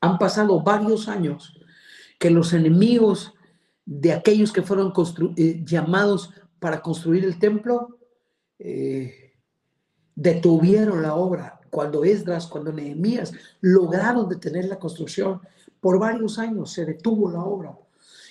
[0.00, 1.58] Han pasado varios años
[2.20, 3.34] que los enemigos
[3.84, 4.92] de aquellos que fueron
[5.36, 7.96] eh, llamados para construir el templo
[8.60, 9.32] eh,
[10.14, 11.60] detuvieron la obra.
[11.70, 15.40] Cuando Esdras, cuando Nehemías lograron detener la construcción,
[15.80, 17.76] por varios años se detuvo la obra.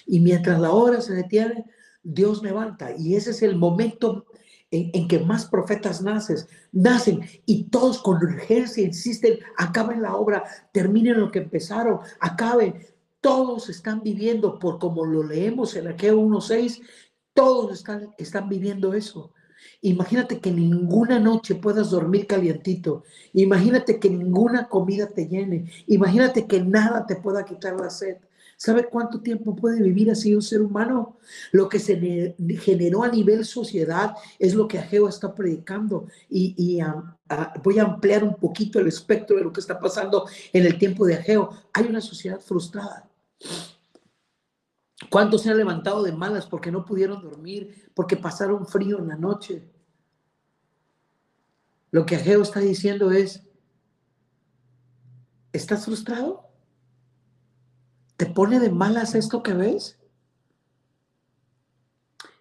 [0.06, 1.66] Y mientras la obra se detiene,
[2.04, 2.96] Dios levanta.
[2.96, 4.26] Y ese es el momento
[4.72, 11.20] en, que más profetas naces, nacen y todos con urgencia insisten, acaben la obra, terminen
[11.20, 12.86] lo que empezaron, acaben.
[13.22, 16.82] Todos están viviendo, por como lo leemos en Aqueo 1.6,
[17.34, 19.34] todos están, están viviendo eso.
[19.82, 23.04] Imagínate que ninguna noche puedas dormir calientito.
[23.34, 25.72] Imagínate que ninguna comida te llene.
[25.88, 28.18] Imagínate que nada te pueda quitar la sed.
[28.58, 31.16] ¿Sabe cuánto tiempo puede vivir así un ser humano?
[31.54, 36.08] Lo que se generó a nivel sociedad es lo que Ageo está predicando.
[36.30, 36.82] Y,
[37.64, 41.06] voy a ampliar un poquito el espectro de lo que está pasando en el tiempo
[41.06, 41.52] de Ageo.
[41.72, 43.08] Hay una sociedad frustrada.
[45.08, 49.16] ¿Cuántos se han levantado de malas porque no pudieron dormir, porque pasaron frío en la
[49.16, 49.72] noche?
[51.92, 53.44] Lo que Ageo está diciendo es,
[55.54, 56.50] ¿estás frustrado?
[58.18, 59.98] ¿Te pone de malas esto que ves?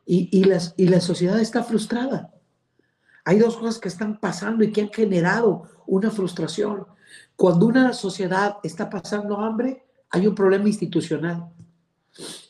[0.04, 2.34] Y, y, y la sociedad está frustrada.
[3.24, 6.86] Hay dos cosas que están pasando y que han generado una frustración.
[7.36, 11.52] Cuando una sociedad está pasando hambre, hay un problema institucional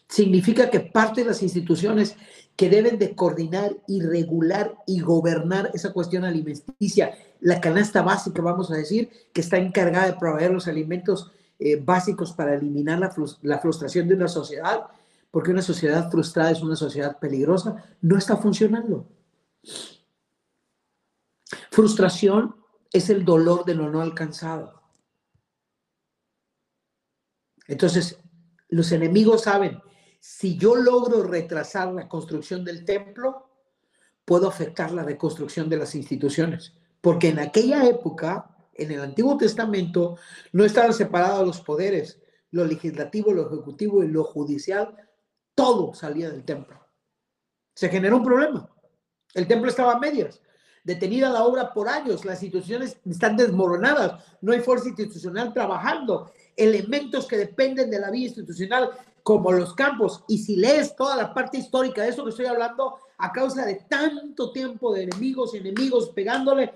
[0.09, 2.16] significa que parte de las instituciones
[2.57, 8.71] que deben de coordinar y regular y gobernar esa cuestión alimenticia, la canasta básica, vamos
[8.73, 13.59] a decir, que está encargada de proveer los alimentos eh, básicos para eliminar la, la
[13.59, 14.87] frustración de una sociedad,
[15.31, 19.07] porque una sociedad frustrada es una sociedad peligrosa, no está funcionando.
[21.71, 22.57] Frustración
[22.92, 24.83] es el dolor de lo no alcanzado.
[27.68, 28.18] Entonces,
[28.68, 29.81] los enemigos saben
[30.18, 33.50] si yo logro retrasar la construcción del templo,
[34.24, 36.74] puedo afectar la reconstrucción de las instituciones.
[37.00, 40.18] Porque en aquella época, en el Antiguo Testamento,
[40.52, 44.96] no estaban separados los poderes, lo legislativo, lo ejecutivo y lo judicial
[45.59, 46.78] todo salía del templo.
[47.74, 48.70] Se generó un problema.
[49.35, 50.40] El templo estaba a medias,
[50.85, 57.26] detenida la obra por años, las instituciones están desmoronadas, no hay fuerza institucional trabajando, elementos
[57.26, 58.90] que dependen de la vida institucional
[59.29, 60.25] como los campos.
[60.27, 63.75] Y si lees toda la parte histórica de eso que estoy hablando, a causa de
[63.87, 66.73] tanto tiempo de enemigos, enemigos pegándole,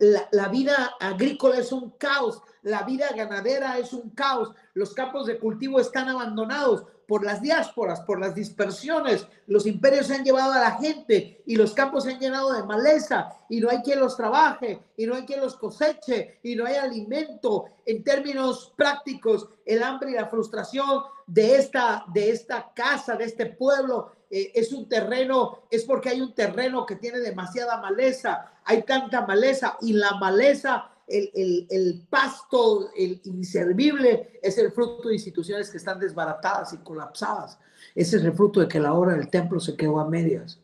[0.00, 5.26] la, la, vida agrícola es un caos, la vida ganadera es un caos, los campos
[5.26, 10.52] de cultivo están abandonados por las diásporas, por las dispersiones, los imperios se han llevado
[10.52, 13.36] a la gente y los campos se han llenado de maleza.
[13.48, 16.76] Y no hay quien los trabaje y no hay quien los coseche y no hay
[16.76, 17.66] alimento.
[17.84, 23.46] En términos prácticos, el hambre y la frustración de esta, de esta casa, de este
[23.46, 28.82] pueblo, eh, es un terreno, es porque hay un terreno que tiene demasiada maleza, hay
[28.82, 35.70] tanta maleza y la maleza, el, el, pasto, el inservible, es el fruto de instituciones
[35.70, 37.58] que están desbaratadas y colapsadas.
[37.94, 40.60] Ese es el fruto de que la obra del templo se quedó a medias.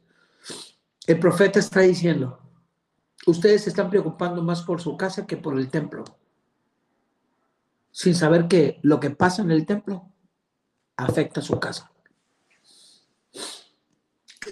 [1.06, 2.38] El profeta está diciendo,
[3.26, 6.04] ustedes se están preocupando más por su casa que por el templo,
[7.90, 10.06] sin saber que lo que pasa en el templo
[10.96, 11.90] afecta a su casa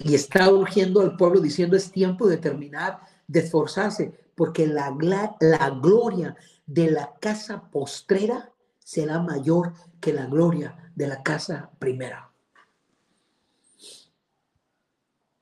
[0.00, 4.96] y está urgiendo al pueblo diciendo es tiempo de terminar, de esforzarse, porque la,
[5.40, 12.30] la gloria de la casa postrera será mayor que la gloria de la casa primera.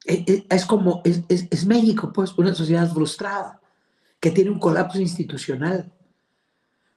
[0.07, 3.61] E, e, es como, es, es, México, pues, una sociedad frustrada,
[4.19, 5.93] que tiene un colapso institucional.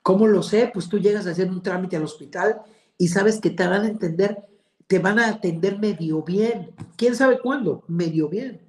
[0.02, 0.72] ¿Cómo lo sé?
[0.74, 2.62] Pues tú llegas a hacer un trámite al hospital
[2.98, 4.48] y sabes que te van a entender
[4.88, 6.74] te van a atender medio bien.
[6.96, 7.84] ¿Quién sabe cuándo?
[7.88, 8.69] Medio bien.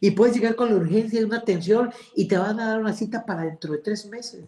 [0.00, 2.94] Y puedes llegar con la urgencia de una atención y te van a dar una
[2.94, 4.44] cita para dentro de tres meses.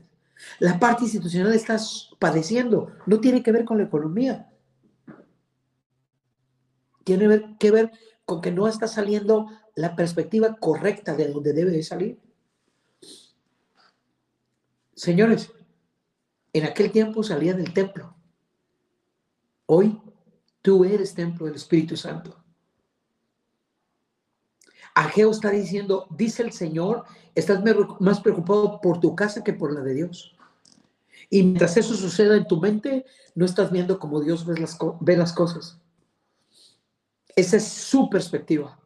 [0.58, 2.90] La parte institucional estás padeciendo.
[3.06, 4.50] No tiene que ver con la economía.
[7.04, 7.92] Tiene que ver
[8.24, 12.18] con que no está saliendo la perspectiva correcta de donde debe de salir.
[14.94, 15.52] Señores,
[16.52, 18.14] en aquel tiempo salía del templo.
[19.66, 20.00] Hoy
[20.62, 22.41] Tú eres templo del Espíritu Santo.
[24.94, 27.62] Ageo está diciendo, dice el Señor, estás
[28.00, 30.36] más preocupado por tu casa que por la de Dios.
[31.30, 35.16] Y mientras eso suceda en tu mente, no estás viendo como Dios ve las, ve
[35.16, 35.80] las cosas.
[37.34, 38.78] Esa es su perspectiva.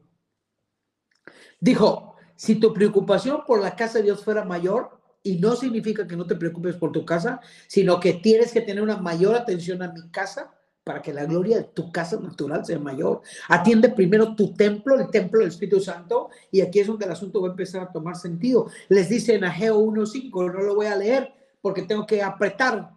[1.61, 6.17] Dijo, si tu preocupación por la casa de Dios fuera mayor, y no significa que
[6.17, 9.91] no te preocupes por tu casa, sino que tienes que tener una mayor atención a
[9.91, 10.56] mi casa,
[10.87, 13.21] para que la gloria de tu casa natural sea mayor.
[13.49, 17.43] Atiende primero tu templo, el templo del Espíritu Santo, y aquí es donde el asunto
[17.43, 18.69] va a empezar a tomar sentido.
[18.89, 22.93] Les dice en Ageo 1.5, no lo voy a leer porque tengo que apretar.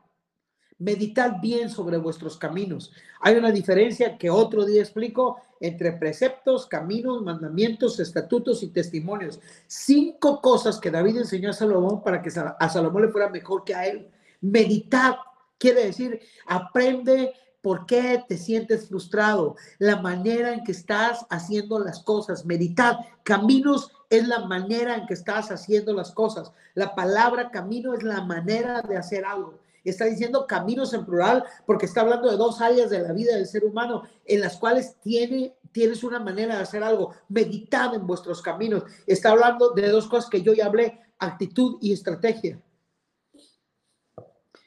[0.77, 2.93] Meditad bien sobre vuestros caminos.
[3.21, 9.39] Hay una diferencia que otro día explico entre preceptos, caminos, mandamientos, estatutos y testimonios.
[9.65, 13.73] Cinco cosas que David enseñó a Salomón para que a Salomón le fuera mejor que
[13.73, 14.11] a él.
[14.41, 15.15] Meditad
[15.57, 19.55] quiere decir, aprende ¿Por qué te sientes frustrado?
[19.79, 22.45] La manera en que estás haciendo las cosas.
[22.45, 22.97] Meditad.
[23.23, 26.53] Caminos es la manera en que estás haciendo las cosas.
[26.73, 29.59] La palabra camino es la manera de hacer algo.
[29.83, 33.47] Está diciendo caminos en plural porque está hablando de dos áreas de la vida del
[33.47, 37.13] ser humano en las cuales tiene, tienes una manera de hacer algo.
[37.27, 38.83] Meditad en vuestros caminos.
[39.05, 42.59] Está hablando de dos cosas que yo ya hablé, actitud y estrategia.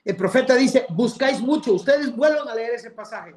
[0.05, 1.75] El profeta dice, buscáis mucho.
[1.75, 3.35] Ustedes vuelvan a leer ese pasaje.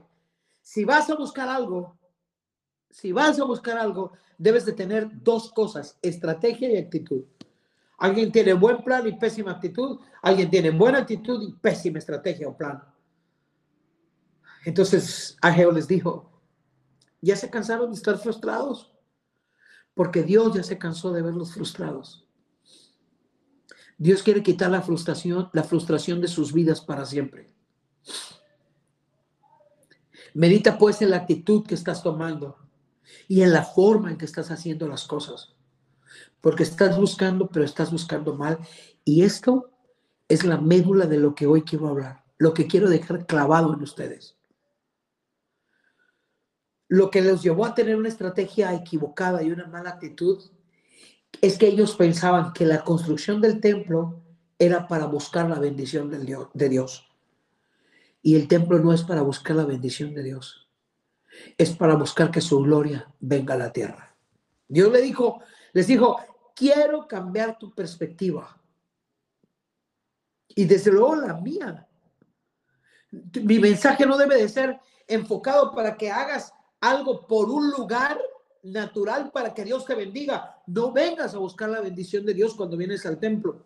[0.62, 1.98] Si vas a buscar algo,
[2.90, 7.24] si vas a buscar algo, debes de tener dos cosas, estrategia y actitud.
[7.98, 10.00] Alguien tiene buen plan y pésima actitud.
[10.22, 12.84] Alguien tiene buena actitud y pésima estrategia o plan.
[14.66, 16.32] Entonces Ageo les dijo,
[17.22, 18.92] ya se cansaron de estar frustrados,
[19.94, 22.25] porque Dios ya se cansó de verlos frustrados.
[23.98, 27.50] Dios quiere quitar la frustración, la frustración de sus vidas para siempre.
[30.34, 32.58] Medita pues en la actitud que estás tomando
[33.28, 35.56] y en la forma en que estás haciendo las cosas.
[36.42, 38.60] Porque estás buscando, pero estás buscando mal.
[39.06, 39.72] Y esto
[40.28, 43.82] es la médula de lo que hoy quiero hablar, lo que quiero dejar clavado en
[43.82, 44.36] ustedes.
[46.88, 50.44] Lo que los llevó a tener una estrategia equivocada y una mala actitud
[51.42, 54.22] es que ellos pensaban que la construcción del templo
[54.58, 57.08] era para buscar la bendición de Dios.
[58.22, 60.68] Y el templo no es para buscar la bendición de Dios.
[61.58, 64.16] Es para buscar que su gloria venga a la tierra.
[64.68, 65.42] Dios le dijo,
[65.74, 66.18] les dijo,
[66.56, 68.60] quiero cambiar tu perspectiva.
[70.48, 71.88] Y desde luego la mía.
[73.44, 78.20] Mi mensaje no debe de ser enfocado para que hagas algo por un lugar
[78.66, 80.62] natural para que Dios te bendiga.
[80.68, 83.64] No vengas a buscar la bendición de Dios cuando vienes al templo.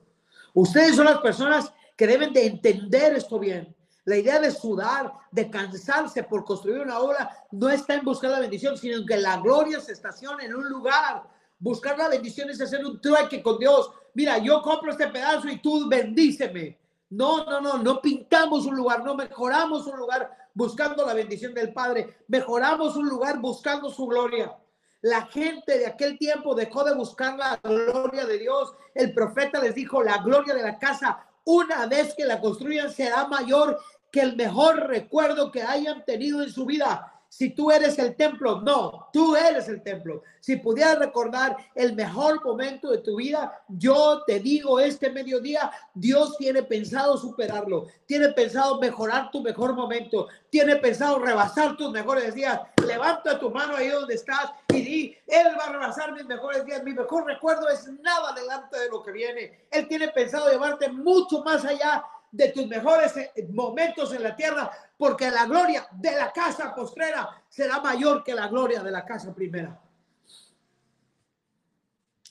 [0.54, 3.76] Ustedes son las personas que deben de entender esto bien.
[4.06, 8.40] La idea de sudar, de cansarse por construir una obra, no está en buscar la
[8.40, 11.24] bendición, sino que la gloria se estaciona en un lugar.
[11.60, 13.92] Buscar la bendición es hacer un trueque con Dios.
[14.14, 16.78] Mira, yo compro este pedazo y tú bendíceme.
[17.12, 21.74] No, no, no, no pintamos un lugar, no mejoramos un lugar buscando la bendición del
[21.74, 24.56] Padre, mejoramos un lugar buscando su gloria.
[25.02, 28.74] La gente de aquel tiempo dejó de buscar la gloria de Dios.
[28.94, 33.28] El profeta les dijo, la gloria de la casa, una vez que la construyan, será
[33.28, 33.80] mayor
[34.12, 38.60] que el mejor recuerdo que hayan tenido en su vida si tú eres el templo,
[38.62, 40.24] no, tú eres el templo.
[40.40, 46.36] Si pudieras recordar el mejor momento de tu vida, yo te digo este mediodía, Dios
[46.38, 52.60] tiene pensado superarlo, tiene pensado mejorar tu mejor momento, tiene pensado rebasar tus mejores días.
[52.84, 56.84] Levanta tu mano ahí donde estás y di, Él va a rebasar mis mejores días.
[56.84, 59.68] Mi mejor recuerdo es nada delante de lo que viene.
[59.70, 64.72] Él tiene pensado llevarte mucho más allá de tus mejores eh, momentos en la tierra,
[64.98, 69.34] porque la gloria de la casa postrera será mayor que la gloria de la casa
[69.34, 69.80] primera.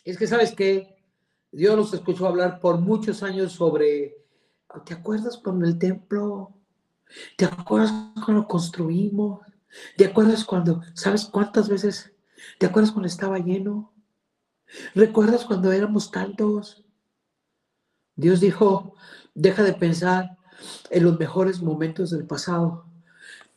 [0.04, 0.96] Es que sabes que
[1.50, 4.16] Dios nos escuchó hablar por muchos años sobre,
[4.84, 6.54] ¿te acuerdas cuando el templo?
[7.36, 9.40] ¿Te acuerdas cuando lo construimos?
[9.96, 12.12] ¿Te acuerdas cuando, sabes cuántas veces?
[12.58, 13.92] ¿Te acuerdas cuando estaba lleno?
[14.94, 16.84] ¿Recuerdas cuando éramos tantos?
[18.14, 18.94] Dios dijo,
[19.38, 20.36] Deja de pensar
[20.90, 22.86] en los mejores momentos del pasado,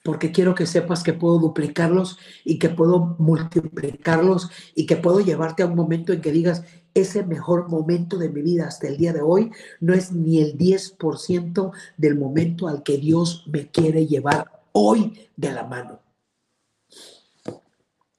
[0.03, 5.63] porque quiero que sepas que puedo duplicarlos y que puedo multiplicarlos y que puedo llevarte
[5.63, 6.61] a un momento en que digas,
[6.93, 10.55] ese mejor momento de mi vida hasta el día de hoy no es ni el
[10.55, 15.99] 10% del momento al que Dios me quiere llevar hoy de la mano.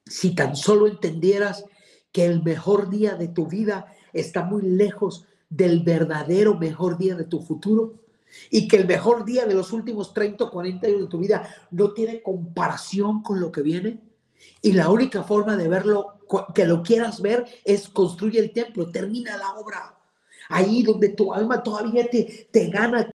[0.05, 1.63] Si tan solo entendieras
[2.11, 7.25] que el mejor día de tu vida está muy lejos del verdadero mejor día de
[7.25, 7.99] tu futuro
[8.49, 11.47] y que el mejor día de los últimos 30 o 40 años de tu vida
[11.69, 14.01] no tiene comparación con lo que viene.
[14.61, 16.19] Y la única forma de verlo,
[16.55, 19.95] que lo quieras ver, es construye el templo, termina la obra.
[20.49, 23.09] Ahí donde tu alma todavía te, te gana.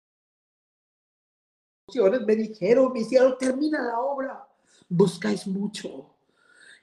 [2.24, 4.46] Me dijeron, me hicieron, termina la obra.
[4.88, 6.14] Buscáis mucho.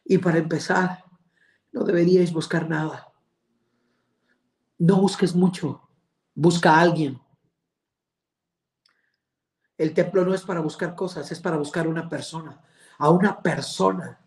[0.04, 1.04] Y para empezar,
[1.72, 3.15] no deberíais buscar nada
[4.78, 5.82] no busques mucho,
[6.34, 7.20] busca a alguien.
[9.78, 12.62] El templo no es para buscar cosas, es para buscar una persona,
[12.98, 14.22] a una persona.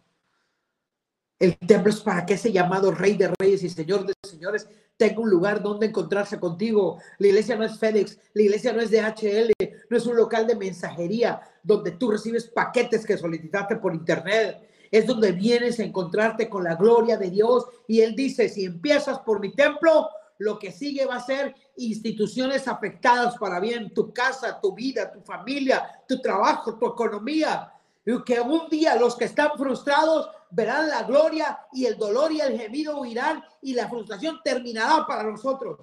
[1.39, 5.21] El templo es para que ese llamado Rey de Reyes y Señor de Señores tenga
[5.21, 7.01] un lugar donde encontrarse contigo.
[7.19, 9.53] La iglesia no es FedEx, la iglesia no es DHL,
[9.89, 14.69] no es un local de mensajería donde tú recibes paquetes que solicitaste por internet.
[14.91, 17.67] Es donde vienes a encontrarte con la gloria de Dios.
[17.87, 20.09] Y Él dice, si empiezas por mi templo,
[20.39, 25.21] lo que sigue va a ser instituciones afectadas para bien, tu casa, tu vida, tu
[25.21, 27.73] familia, tu trabajo, tu economía.
[28.07, 32.41] Y que un día los que están frustrados verán la gloria y el dolor y
[32.41, 35.81] el gemido huirán y la frustración terminará para nosotros.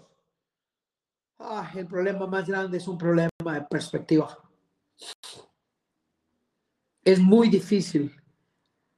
[1.37, 4.37] Ah, el problema más grande es un problema de perspectiva.
[7.03, 8.15] Es muy difícil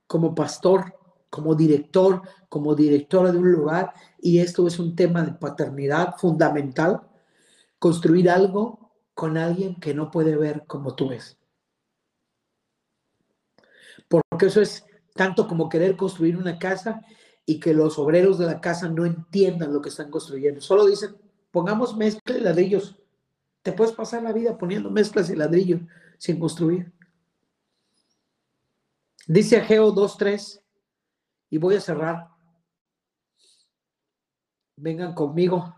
[0.06, 0.98] como pastor
[1.30, 7.02] como director, como directora de un lugar, y esto es un tema de paternidad fundamental,
[7.80, 11.38] construir algo con alguien que no puede ver como tú ves.
[14.08, 17.02] Porque eso es tanto como querer construir una casa
[17.46, 20.62] y que los obreros de la casa no entiendan lo que están construyendo.
[20.62, 21.16] Solo dicen,
[21.52, 23.00] pongamos mezcla y ladrillos.
[23.64, 25.82] Te puedes pasar la vida poniendo mezclas y ladrillos
[26.18, 26.92] sin construir.
[29.28, 30.62] Dice Ageo 2.3,
[31.50, 32.30] y voy a cerrar.
[34.76, 35.76] Vengan conmigo.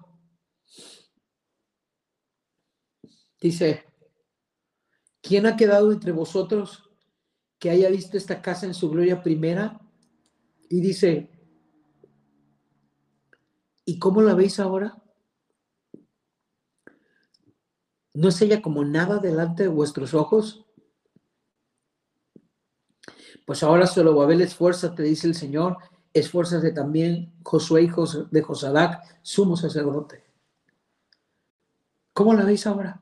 [3.39, 3.85] Dice,
[5.21, 6.89] ¿quién ha quedado entre vosotros
[7.57, 9.79] que haya visto esta casa en su gloria primera?
[10.69, 11.31] Y dice,
[13.85, 15.01] ¿y cómo la veis ahora?
[18.13, 20.65] ¿No es ella como nada delante de vuestros ojos?
[23.49, 24.47] Pues ahora solo Babel
[24.95, 25.77] te dice el Señor,
[26.13, 30.23] esfuérzate también Josué, hijo de Josadac, sumo sacerdote.
[32.13, 33.01] ¿Cómo la veis ahora?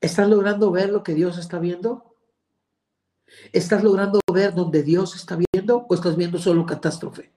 [0.00, 2.14] ¿Estás logrando ver lo que Dios está viendo?
[3.52, 7.32] ¿Estás logrando ver donde Dios está viendo o estás viendo solo catástrofe?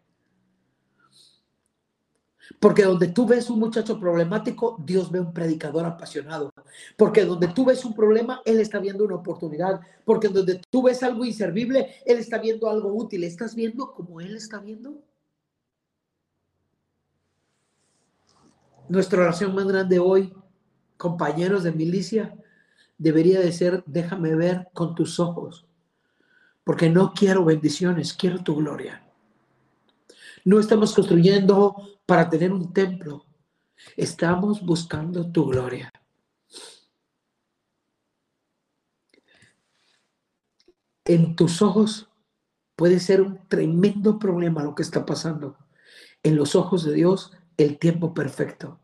[2.60, 6.52] Porque donde tú ves un muchacho problemático, Dios ve un predicador apasionado.
[6.98, 9.82] Porque donde tú ves un problema, Él está viendo una oportunidad.
[10.06, 13.24] Porque donde tú ves algo inservible, Él está viendo algo útil.
[13.24, 15.02] ¿Estás viendo como Él está viendo?
[18.89, 20.34] Nuestra oración más grande hoy,
[20.98, 22.36] compañeros de milicia,
[22.98, 25.66] debería de ser, déjame ver con tus ojos,
[26.64, 29.03] porque no quiero bendiciones, quiero tu gloria.
[30.46, 33.26] No estamos construyendo para tener un templo,
[33.96, 35.91] estamos buscando tu gloria.
[41.06, 42.10] En tus ojos
[42.76, 45.58] puede ser un tremendo problema lo que está pasando.
[46.24, 48.80] En los ojos de Dios, el tiempo perfecto.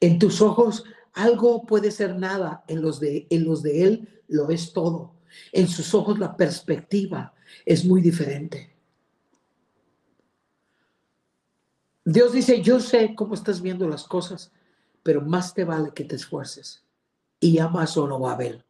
[0.00, 4.50] En tus ojos algo puede ser nada, en los de, en los de Él lo
[4.50, 5.16] es todo.
[5.52, 8.69] En sus ojos la perspectiva es muy diferente.
[12.12, 14.50] Dios dice, yo sé cómo estás viendo las cosas,
[15.04, 16.84] pero más te vale que te esfuerces.
[17.38, 18.64] Y llama a Zorobabel.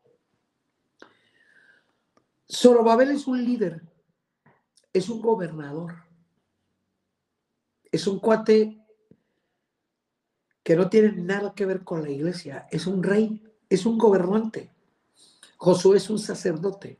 [2.46, 3.80] Zorobabel es un líder,
[4.92, 6.04] es un gobernador,
[7.90, 8.78] es un cuate
[10.62, 12.68] que no tiene nada que ver con la iglesia.
[12.70, 14.70] Es un rey, es un gobernante.
[15.56, 16.98] Josué es un sacerdote.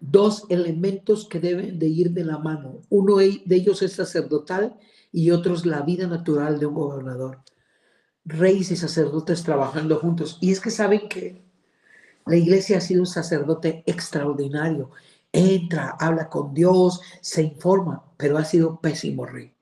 [0.00, 2.82] Dos elementos que deben de ir de la mano.
[2.88, 4.76] Uno de ellos es sacerdotal
[5.10, 7.42] y otro es la vida natural de un gobernador.
[8.24, 10.38] Reyes y sacerdotes trabajando juntos.
[10.40, 11.44] Y es que saben que
[12.26, 14.90] la iglesia ha sido un sacerdote extraordinario.
[15.32, 19.54] Entra, habla con Dios, se informa, pero ha sido pésimo rey.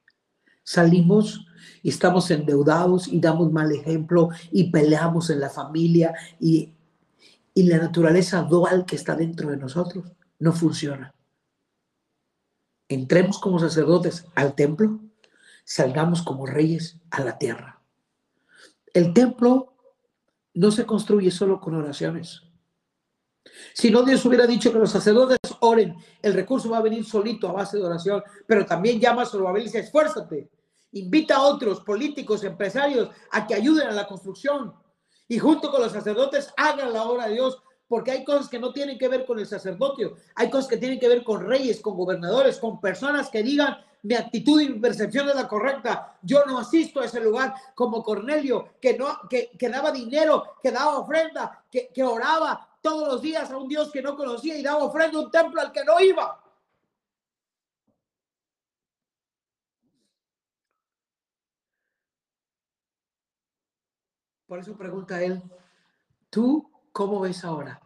[0.63, 1.47] Salimos
[1.83, 6.75] y estamos endeudados y damos mal ejemplo y peleamos en la familia y,
[7.55, 11.15] y la naturaleza dual que está dentro de nosotros no funciona.
[12.89, 15.01] Entremos como sacerdotes al templo,
[15.65, 17.83] salgamos como reyes a la tierra.
[18.93, 19.75] El templo
[20.55, 22.43] no se construye solo con oraciones.
[23.75, 27.49] Si no, Dios hubiera dicho que los sacerdotes oren, el recurso va a venir solito
[27.49, 30.51] a base de oración, pero también llama a Zorobabel y dice, esfuérzate,
[30.97, 34.75] Invita a otros políticos, empresarios a que ayuden a la construcción
[35.29, 38.73] y junto con los sacerdotes hagan la obra de Dios, porque hay cosas que no
[38.73, 41.97] tienen que ver con el sacerdocio, hay cosas que tienen que ver con reyes, con
[41.97, 46.17] gobernadores, con personas que digan, mi actitud y mi percepción es la correcta.
[46.23, 50.99] Yo no asisto a ese lugar como Cornelio, que, no, que, daba dinero, que daba
[50.99, 54.85] ofrenda, que, que oraba todos los días a un Dios que no conocía y daba
[54.85, 56.41] ofrenda a un templo al que no iba.
[64.47, 65.43] Por eso pregunta él,
[66.31, 67.79] ¿tú cómo ves ahora?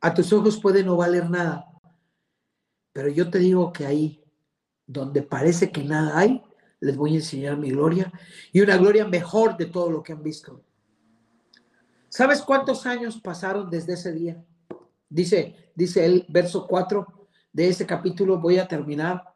[0.00, 1.66] A tus ojos puede no valer nada,
[2.94, 4.24] pero yo te digo que ahí,
[4.86, 6.42] donde parece que nada hay,
[6.80, 8.10] les voy a enseñar mi gloria
[8.52, 10.64] y una gloria mejor de todo lo que han visto.
[12.08, 14.42] ¿Sabes cuántos años pasaron desde ese día?
[15.06, 17.06] Dice, dice el verso 4
[17.52, 19.30] de ese capítulo, voy a terminar.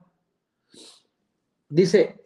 [1.68, 2.18] Dice,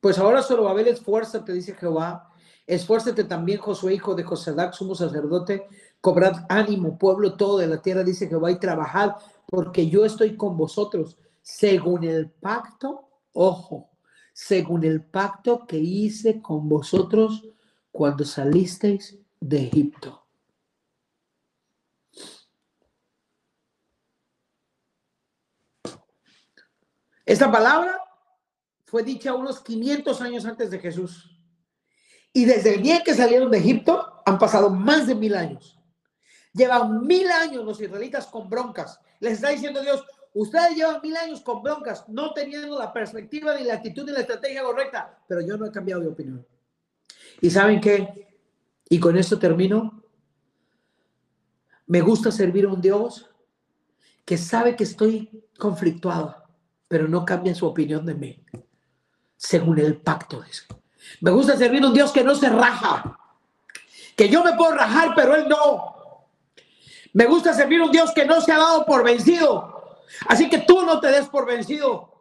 [0.00, 2.33] pues ahora solo Babel esfuerza, te dice Jehová,
[2.66, 5.66] Esfuérzate también, Josué, hijo de Josadac, sumo sacerdote,
[6.00, 10.56] cobrad ánimo, pueblo todo de la tierra, dice Jehová, y trabajad, porque yo estoy con
[10.56, 13.90] vosotros, según el pacto, ojo,
[14.32, 17.44] según el pacto que hice con vosotros
[17.92, 20.24] cuando salisteis de Egipto.
[27.26, 27.98] Esta palabra
[28.84, 31.33] fue dicha unos 500 años antes de Jesús.
[32.36, 35.78] Y desde el día que salieron de Egipto han pasado más de mil años.
[36.52, 39.00] Llevan mil años los israelitas con broncas.
[39.20, 40.04] Les está diciendo Dios,
[40.34, 44.20] ustedes llevan mil años con broncas, no teniendo la perspectiva, ni la actitud, ni la
[44.20, 46.44] estrategia correcta, pero yo no he cambiado de opinión.
[47.40, 48.36] ¿Y saben qué?
[48.88, 50.02] Y con esto termino.
[51.86, 53.30] Me gusta servir a un Dios
[54.24, 56.34] que sabe que estoy conflictuado,
[56.88, 58.44] pero no cambia su opinión de mí,
[59.36, 60.64] según el pacto ese.
[61.20, 63.18] Me gusta servir a un Dios que no se raja.
[64.16, 65.94] Que yo me puedo rajar, pero Él no.
[67.12, 69.98] Me gusta servir a un Dios que no se ha dado por vencido.
[70.28, 72.13] Así que tú no te des por vencido.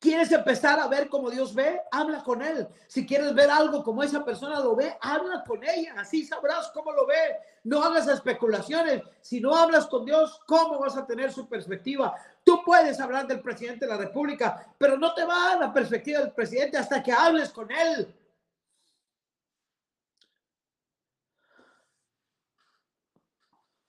[0.00, 1.80] ¿Quieres empezar a ver cómo Dios ve?
[1.90, 2.68] Habla con Él.
[2.86, 5.94] Si quieres ver algo como esa persona lo ve, habla con ella.
[5.96, 7.16] Así sabrás cómo lo ve.
[7.64, 9.02] No hagas especulaciones.
[9.20, 12.14] Si no hablas con Dios, ¿cómo vas a tener su perspectiva?
[12.44, 16.20] Tú puedes hablar del presidente de la República, pero no te va a la perspectiva
[16.20, 18.14] del presidente hasta que hables con Él.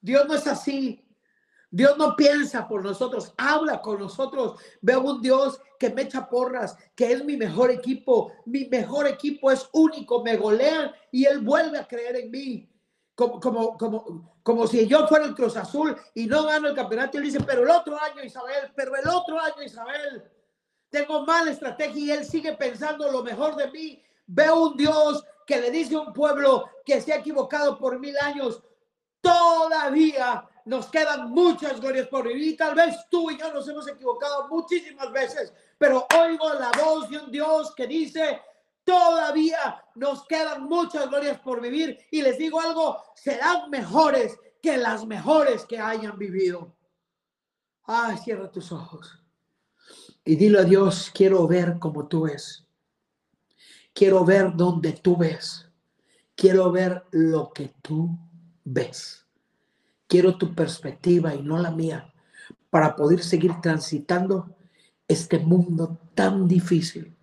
[0.01, 1.08] Dios no es así.
[1.71, 4.59] Dios no piensa por nosotros, habla con nosotros.
[4.81, 8.31] Veo un Dios que me echa porras, que es mi mejor equipo.
[8.45, 12.69] Mi mejor equipo es único, me golean y Él vuelve a creer en mí.
[13.13, 17.17] Como, como, como, como si yo fuera el Cruz Azul y no gano el campeonato.
[17.17, 20.23] Y él dice, pero el otro año, Isabel, pero el otro año, Isabel.
[20.89, 24.01] Tengo mala estrategia y Él sigue pensando lo mejor de mí.
[24.25, 28.15] Veo un Dios que le dice a un pueblo que se ha equivocado por mil
[28.19, 28.61] años,
[29.21, 32.55] todavía nos quedan muchas glorias por vivir.
[32.55, 37.17] Tal vez tú y yo nos hemos equivocado muchísimas veces, pero oigo la voz de
[37.17, 38.39] un Dios que dice,
[38.83, 41.97] todavía nos quedan muchas glorias por vivir.
[42.11, 46.75] Y les digo algo, serán mejores que las mejores que hayan vivido.
[47.85, 49.19] Ay, cierra tus ojos.
[50.23, 52.63] Y dile a Dios, quiero ver como tú ves.
[53.91, 55.67] Quiero ver donde tú ves.
[56.35, 58.19] Quiero ver lo que tú
[58.63, 59.25] ves.
[60.09, 62.11] Quiero tu perspectiva y no la mía
[62.71, 64.55] para poder seguir transitando
[65.07, 67.15] este mundo tan difícil.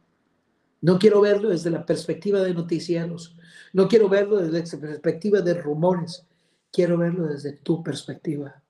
[0.80, 3.36] No quiero verlo desde la perspectiva de noticieros.
[3.72, 6.24] No quiero verlo desde la perspectiva de rumores.
[6.70, 8.62] Quiero verlo desde tu perspectiva.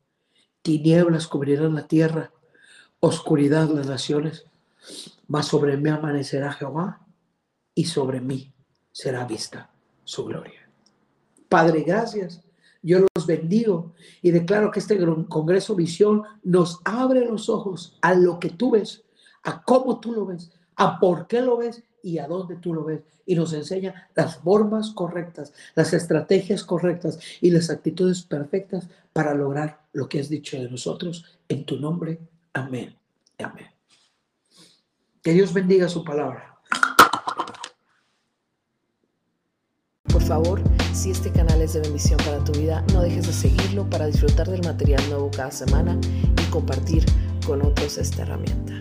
[0.63, 2.33] Tinieblas cubrirán la tierra,
[3.01, 4.47] oscuridad las naciones,
[5.29, 7.07] mas sobre mí amanecerá Jehová
[7.75, 8.55] y sobre mí
[8.93, 9.71] será vista
[10.05, 10.71] su gloria.
[11.51, 12.46] Padre, gracias
[12.87, 14.97] yo los bendigo y declaro que este
[15.29, 19.03] Congreso Visión nos abre los ojos a lo que tú ves,
[19.43, 22.85] a cómo tú lo ves, a por qué lo ves y a dónde tú lo
[22.85, 23.03] ves.
[23.27, 29.81] Y nos enseña las formas correctas, las estrategias correctas y las actitudes perfectas para lograr
[29.93, 31.25] lo que has dicho de nosotros.
[31.49, 32.21] En tu nombre,
[32.53, 32.97] amén.
[33.39, 33.67] Amén.
[35.23, 36.57] Que Dios bendiga su palabra.
[40.05, 40.63] Por favor,
[40.97, 44.49] si este canal es de bendición para tu vida, no dejes de seguirlo para disfrutar
[44.49, 45.99] del material nuevo cada semana
[46.43, 47.05] y compartir
[47.47, 48.81] con otros esta herramienta.